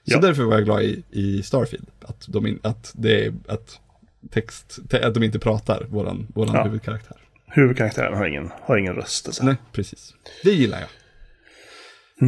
[0.03, 0.19] Ja.
[0.19, 1.87] därför var jag glad i, i Starfield.
[2.01, 3.79] Att, de in, att, det att,
[4.31, 6.63] text, te, att de inte pratar, våran, våran Ja.
[6.63, 7.17] huvudkaraktär.
[7.47, 9.27] Huvudkaraktären har ingen, har ingen röst.
[9.27, 9.43] Alltså.
[9.45, 10.13] Nej, precis.
[10.43, 10.89] Det gillar jag.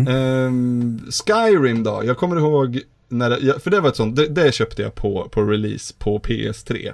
[0.08, 4.54] Ehm, Skyrim då, jag kommer ihåg när det, för det var ett sånt, det, det
[4.54, 6.94] köpte jag på, på release på PS3.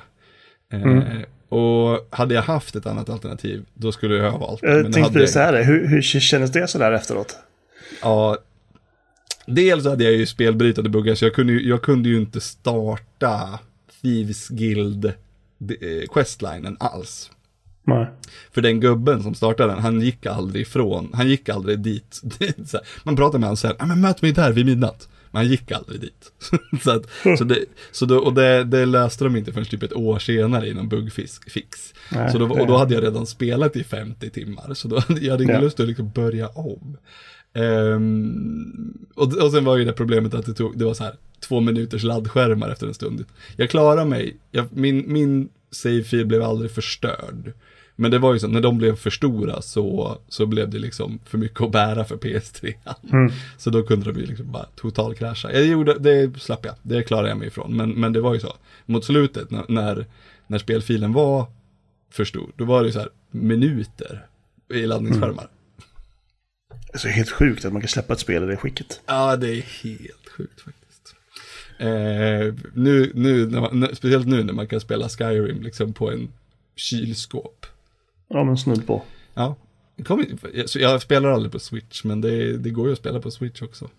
[0.73, 4.67] Eh, Och hade jag haft ett annat alternativ, då skulle jag ha valt det.
[4.67, 5.63] Jag tänkte hade precis säga det.
[5.63, 7.37] Hur, hur kändes det sådär efteråt?
[8.01, 8.37] Ja,
[9.45, 13.59] dels hade jag ju spelbrytande buggar, så jag kunde ju, jag kunde ju inte starta
[14.01, 15.13] Thieves Guild eh,
[16.13, 17.31] questlinen alls.
[17.83, 18.07] Nej.
[18.51, 22.21] För den gubben som startade den, han gick aldrig ifrån, han gick aldrig dit.
[22.39, 25.07] Här, man pratar med honom sen, men möt mig där vid midnatt.
[25.31, 26.31] Men han gick aldrig dit.
[26.83, 27.05] så att,
[27.37, 30.67] så det, så då, och det, det löste de inte förrän typ ett år senare
[30.67, 31.93] i någon bugfix.
[32.31, 35.43] Så då, och då hade jag redan spelat i 50 timmar, så då jag hade
[35.43, 35.61] ingen Ja.
[35.61, 36.97] lust att liksom börja om.
[37.53, 41.13] Ehm, och, och sen var ju det problemet att det tog, det var så här
[41.39, 43.25] två minuters laddskärmar efter en stund.
[43.55, 47.53] Jag klarade mig, jag, min, min save-fil blev aldrig förstörd.
[47.99, 51.19] Men det var ju så, när de blev för stora så, så blev det liksom
[51.25, 52.73] för mycket att bära för PS3.
[53.57, 55.51] Så då kunde de ju liksom bara totalkrascha.
[55.51, 57.77] Jag gjorde, det slapp jag, det klarade jag mig ifrån.
[57.77, 60.05] Men, men det var ju så, mot slutet när, när,
[60.47, 61.45] när spelfilen var
[62.11, 64.25] för stor, då var det ju så här minuter
[64.73, 65.47] i laddningsskärmar.
[66.69, 69.01] Det är så helt sjukt att man kan släppa ett spel i det skicket.
[69.05, 71.15] Ja, det är helt sjukt faktiskt.
[71.77, 76.31] Eh, nu, nu, man, speciellt nu när man kan spela Skyrim liksom på en
[76.75, 77.65] kylskåp.
[78.29, 79.01] Ja, men snudd på.
[79.33, 79.55] Ja,
[80.53, 83.31] jag, så jag spelar aldrig på Switch, men det, det går ju att spela på
[83.31, 83.89] Switch också.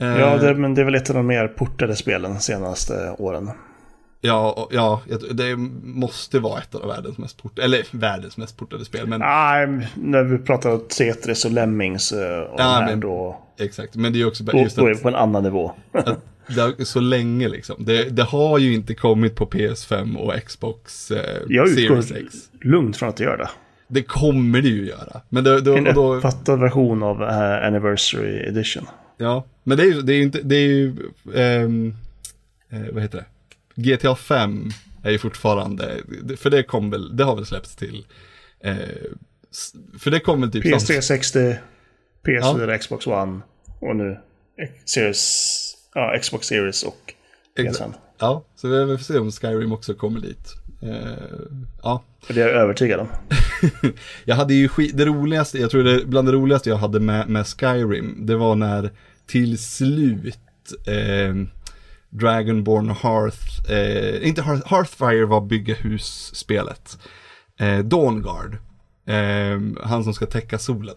[0.00, 3.10] Eh, Ja, det, men det är väl ett av de mer portade spelen de senaste
[3.18, 3.50] åren.
[4.20, 5.00] ja, ja,
[5.32, 9.88] det måste vara ett av världens mest portade, eller världens mest portade spel, men Nej,
[9.94, 13.94] när vi pratar om Tetris och Lemmings eh, och Ja, men- då, exakt.
[13.94, 15.72] Men det är också då, just då är vi att, på en annan nivå.
[15.92, 16.18] att
[16.54, 17.84] det har, så länge liksom.
[17.84, 22.34] Det, det har ju inte kommit på PS5 och Xbox eh, Jag Series X.
[22.60, 23.48] lugnt från att det gör det.
[23.88, 25.20] Det kommer det ju göra.
[25.28, 28.86] Men då, då, En då, uppfattad version av eh, Anniversary Edition.
[29.18, 30.96] ja, men det är ju, det är ju inte, det är ju,
[31.34, 31.94] ehm,
[32.70, 33.82] eh, vad heter det?
[33.96, 34.68] GTA 5
[35.02, 35.96] är ju fortfarande,
[36.36, 38.06] för det kom väl, det har väl släppts till,
[38.60, 38.76] eh,
[39.98, 41.38] för det kom väl typ PS3 60,
[42.26, 42.78] PS4, Ja.
[42.78, 43.40] Xbox One
[43.80, 44.18] och nu
[44.84, 45.65] Series,
[45.96, 47.14] ja, Xbox Series och
[47.58, 47.68] PS5.
[47.68, 47.98] Exakt.
[48.18, 50.54] Ja, så vi får se om Skyrim också kommer dit.
[50.82, 51.38] Eh,
[51.82, 53.08] ja, det är jag övertygad om.
[54.24, 57.28] Jag hade ju skit, det roligaste, jag tror det bland det roligaste jag hade med,
[57.28, 58.90] med Skyrim, det var när
[59.26, 60.38] till slut
[60.86, 61.34] eh,
[62.10, 66.98] Dragonborn Hearth, eh, inte Hearth, Hearthfire var bygga hus-spelet.
[67.58, 68.56] Eh, Dawnguard,
[69.06, 70.96] eh, han som ska täcka solen.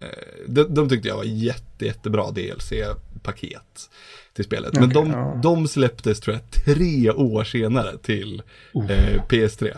[0.00, 0.08] Eh,
[0.46, 3.90] de, de tyckte jag var jätte, jättebra DLC-paket
[4.34, 4.74] till spelet.
[4.74, 5.40] Men Okej, de, ja.
[5.42, 8.42] de släpptes tror jag tre år senare till
[8.88, 9.76] eh, PS3.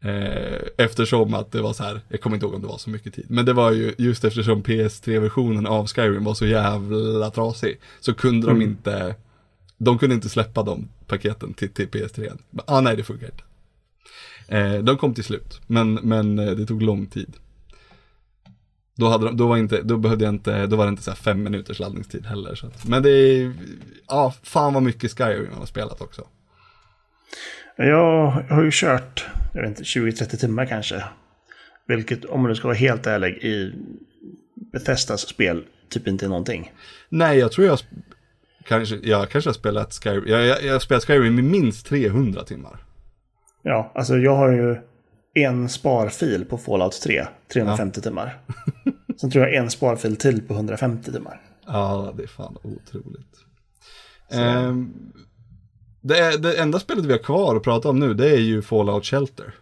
[0.00, 2.90] Eh, eftersom att det var så här, jag kommer inte ihåg om det var så
[2.90, 7.80] mycket tid, men det var ju just eftersom PS3-versionen av Skyrim var så jävla trasig,
[8.00, 9.14] så kunde de inte,
[9.78, 12.38] de kunde inte släppa de paketen till, till PS3.
[12.50, 13.42] Men, Ah nej, det funkar inte.
[14.48, 17.36] Eh, de kom till slut, men, men eh, det tog lång tid.
[18.96, 21.12] Då, hade de, då, var inte, då behövde jag inte, då var det inte så
[21.12, 22.54] fem minuters laddningstid heller.
[22.54, 23.52] Så att, men det är,
[24.08, 26.26] ja, fan vad mycket Skyrim man har spelat också.
[27.76, 31.04] Jag har ju kört, jag vet inte, 20-30 timmar kanske.
[31.86, 33.72] Vilket, om man nu ska vara helt ärlig, i
[34.72, 36.72] Bethesdas spel typ inte är någonting.
[37.08, 37.78] Nej, jag tror jag
[38.64, 42.44] kanske, jag kanske har spelat Skyrim, jag, jag, jag har spelat Skyrim i minst 300
[42.44, 42.84] timmar.
[43.62, 44.76] Ja, alltså jag har ju
[45.36, 48.40] en sparfil på Fallout 3, 350 timmar.
[49.20, 51.40] Sen tror jag en sparfil till på 150 timmar.
[51.66, 53.36] Ja, det är fan otroligt.
[54.30, 54.94] Ehm,
[56.00, 58.62] det, är, det enda spelet vi har kvar att prata om nu, det är ju
[58.62, 59.54] Fallout Shelter.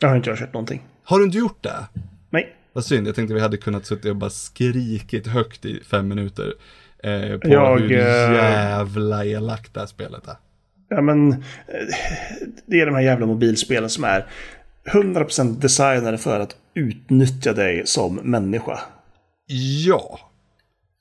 [0.00, 0.86] Jag har inte jag kört någonting.
[1.04, 1.88] Har du inte gjort det?
[2.30, 2.56] Nej.
[2.72, 6.54] Vad synd, jag tänkte vi hade kunnat sitta och bara skrikit högt i fem minuter.
[6.98, 10.36] Eh, på Jag, hur eh, jävla elakt det här spelet är.
[10.94, 11.36] Ja, men eh,
[12.66, 14.26] det är de här jävla mobilspelen som är
[14.92, 18.80] 100% designade för att utnyttja dig som människa.
[19.86, 20.18] Ja.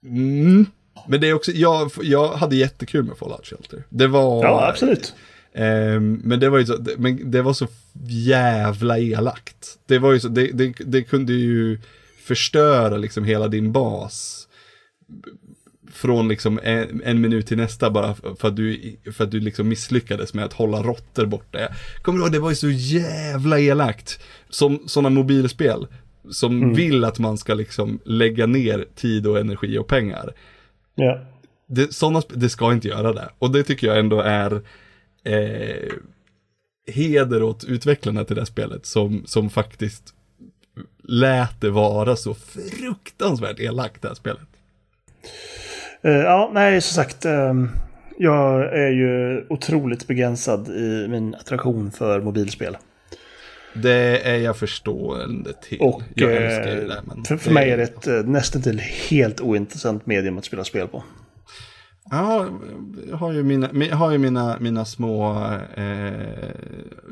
[0.05, 0.65] Mm.
[1.07, 3.83] Men det är också, jag, jag hade jättekul med Fallout Shelter.
[3.89, 4.43] Det var...
[4.43, 5.13] Ja, absolut.
[5.55, 7.67] Ehm, men det var ju så, det- men det var så
[8.09, 9.77] jävla elakt.
[9.87, 11.79] Det var ju så, det, det, det kunde ju
[12.23, 14.47] förstöra liksom hela din bas.
[15.93, 19.67] Från liksom en, en minut till nästa bara för att du, för att du liksom
[19.67, 21.59] misslyckades med att hålla råttor borta.
[22.01, 24.19] Kommer du ihåg, det var ju så jävla elakt.
[24.49, 25.87] Som sådana mobilspel.
[26.31, 30.33] Som vill att man ska liksom lägga ner tid och energi och pengar
[30.95, 31.25] Ja.
[31.67, 33.29] det, såna, sp- det ska inte göra det.
[33.39, 34.61] Och det tycker jag ändå är
[35.23, 35.91] eh,
[36.87, 40.13] heder åt utvecklarna till det här spelet som, som faktiskt
[41.03, 44.47] lät det vara så fruktansvärt elakt det här spelet.
[46.03, 47.25] Eh, ja, nej, som sagt.
[47.25, 47.69] ehm,
[48.17, 52.77] jag är ju otroligt begränsad i min attraktion för mobilspel.
[53.73, 55.79] Det är jag förstående till.
[55.81, 57.01] Och jag älskar ju eh, det.
[57.05, 60.63] Men för, för mig är det ett eh, nästan till helt ointressant medium att spela
[60.63, 61.03] spel på.
[62.11, 62.47] Ja,
[63.09, 66.11] jag har ju mina, jag har ju mina, mina små, eh,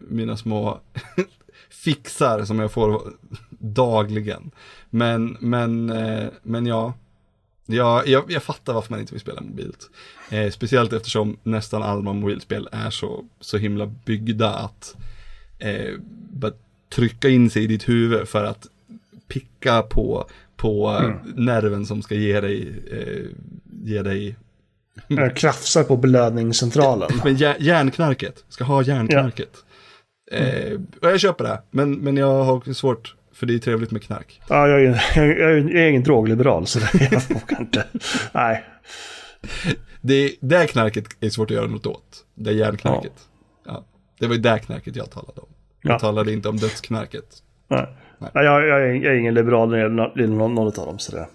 [0.09, 0.79] mina små
[1.83, 3.01] fixar som jag får
[3.59, 4.51] dagligen.
[4.89, 6.93] Men, men, eh, men ja,
[7.66, 9.89] ja jag, jag fattar varför man inte vill spela mobilt.
[10.30, 14.95] Eh, speciellt eftersom nästan alla mobilspel är så, så himla byggda att
[15.59, 15.93] eh,
[16.32, 16.51] bara
[16.89, 18.68] trycka in sig i ditt huvud för att
[19.28, 23.26] picka på, på eh, nerven som ska ge dig, eh,
[23.84, 24.36] ge dig
[25.07, 27.09] Jag krafsar på belöningscentralen.
[27.24, 29.51] men jär- järnknarket, ska ha järnknarket.
[30.32, 34.03] Eh, och jag köper det, men, men jag har svårt, för det är trevligt med
[34.03, 34.41] knark.
[34.49, 36.79] Ja, jag är, jag, är, jag är ingen drogliberal så
[37.11, 37.85] jag vågar inte.
[38.31, 38.63] Nej.
[40.01, 42.25] Det, det knarket är svårt att göra något åt.
[42.35, 43.13] Det järnknarket.
[43.65, 43.83] Ja.
[44.19, 45.47] Det var ju det knarket jag talade om.
[45.81, 45.99] Jag Ja.
[45.99, 47.43] talade inte om dödsknarket.
[47.67, 47.87] Nej.
[48.17, 50.67] Nej, jag, jag, är, jag är ingen liberal när det gäller nå- gäller någon, någon
[50.67, 50.99] av dem.
[50.99, 51.27] Så det.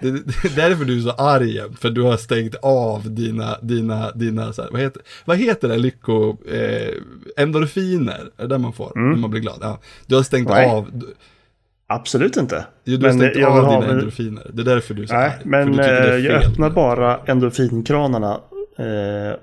[0.00, 3.58] Det, det, är därför du är så arg jämt, för du har stängt av dina,
[3.62, 6.94] dina, dina så här, vad, heter, vad heter det, lycko, eh,
[7.36, 9.58] endorfiner, är det där man får när man blir glad?
[9.60, 9.78] Ja.
[10.06, 10.66] Du har stängt Nej.
[10.66, 11.06] av, du,
[11.86, 12.66] Absolut inte.
[12.84, 15.06] jo, du har Men stängt jag vill av dina endorfiner, det är därför du är
[15.06, 15.40] så Nej, arg.
[15.44, 15.86] men eh,
[16.16, 18.40] jag öppnar bara endorfinkranarna
[18.78, 19.38] eh,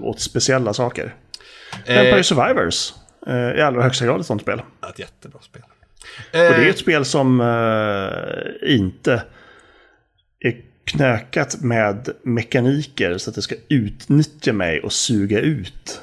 [0.00, 1.14] åt speciella saker.
[1.86, 2.92] Eh, Empire Survivors.
[3.26, 4.62] Eh, I allra högsta grad ett sånt spel.
[4.90, 5.62] Ett jättebra spel.
[6.26, 9.22] Och det är Eh, ett spel som eh, inte
[10.40, 16.00] är knökat med mekaniker så att det ska utnyttja mig och suga ut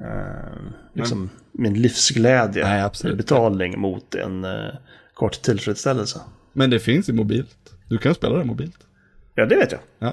[0.00, 0.62] eh,
[0.94, 3.16] liksom min livsglädje Nej, i absolut.
[3.16, 4.74] betalning mot en eh,
[5.14, 6.20] kort tillfredsställelse.
[6.52, 7.56] Men det finns i mobilt.
[7.88, 8.78] Du kan spela det mobilt.
[9.34, 9.80] Ja, det vet jag.
[9.98, 10.12] Ja,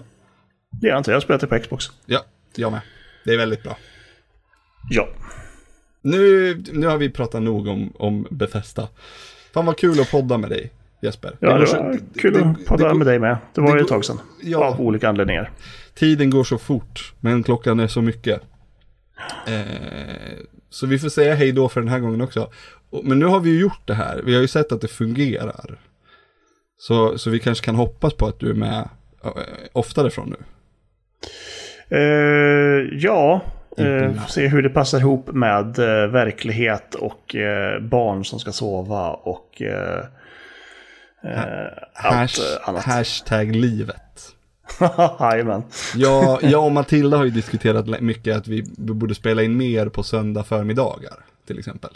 [0.81, 1.85] Det är inte jag har spelat det på Xbox.
[2.05, 2.81] ja jag med.
[3.25, 3.77] Det är väldigt bra.
[4.89, 5.07] Ja.
[6.01, 8.87] Nu, nu har vi pratat nog om, om Bethesda.
[9.53, 10.71] Fan vad kul att podda med dig,
[11.01, 11.37] Jesper.
[11.39, 13.37] Ja, det så- var kul det- att podda det- med dig med.
[13.53, 14.19] Det var det ju ett tag sedan.
[14.43, 14.65] Ja.
[14.65, 15.51] Av olika anledningar.
[15.95, 18.41] Tiden går så fort, men klockan är så mycket.
[19.47, 20.37] Eh,
[20.69, 22.49] så vi får säga hej då för den här gången också.
[23.03, 25.79] Men nu har vi ju gjort det här, vi har ju sett att det fungerar.
[26.77, 28.89] Så, så vi kanske kan hoppas på att du är med
[29.23, 29.31] eh,
[29.73, 30.37] oftare från nu.
[31.89, 33.41] Eh, ja,
[33.79, 38.51] eh, får se hur det passar ihop med eh, verklighet och eh, barn som ska
[38.51, 39.99] sova och eh,
[41.23, 42.83] eh, allt Hash, eh, annat.
[42.83, 44.35] hashtag livet.
[45.19, 45.63] Jajamän.
[45.95, 50.03] Jag, jag och Matilda har ju diskuterat mycket att vi borde spela in mer på
[50.03, 51.89] söndag förmiddagar, till exempel.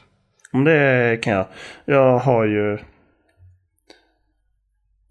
[0.66, 1.46] Det kan jag.
[1.86, 2.78] Jag har ju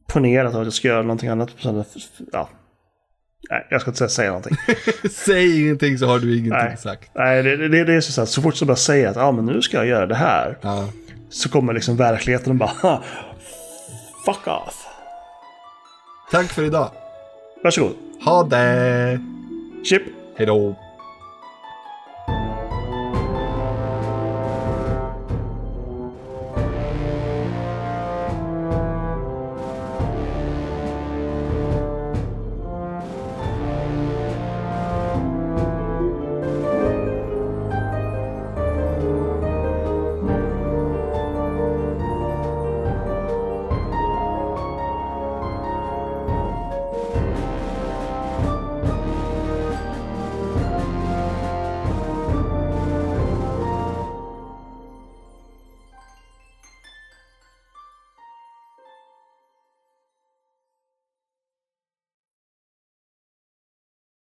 [0.06, 1.56] ponerat att jag ska göra någonting annat.
[1.56, 1.84] på söndag.
[2.32, 2.48] Ja.
[3.50, 4.56] Nej, jag ska inte säga någonting.
[5.10, 6.76] Säg ingenting så har du ingenting Nej.
[6.76, 7.10] sagt.
[7.14, 9.46] Nej, det, det, det är så, här, så fort som jag säger att ah, men
[9.46, 10.58] nu ska jag göra det här.
[10.60, 10.88] Ja.
[11.30, 13.02] Så kommer liksom verkligheten och bara "Ha,
[14.26, 14.86] Fuck off.
[16.30, 16.90] Tack för idag.
[17.64, 17.96] Varsågod.
[18.24, 19.20] Ha det!
[19.84, 20.02] Chip.
[20.36, 20.76] Hej då!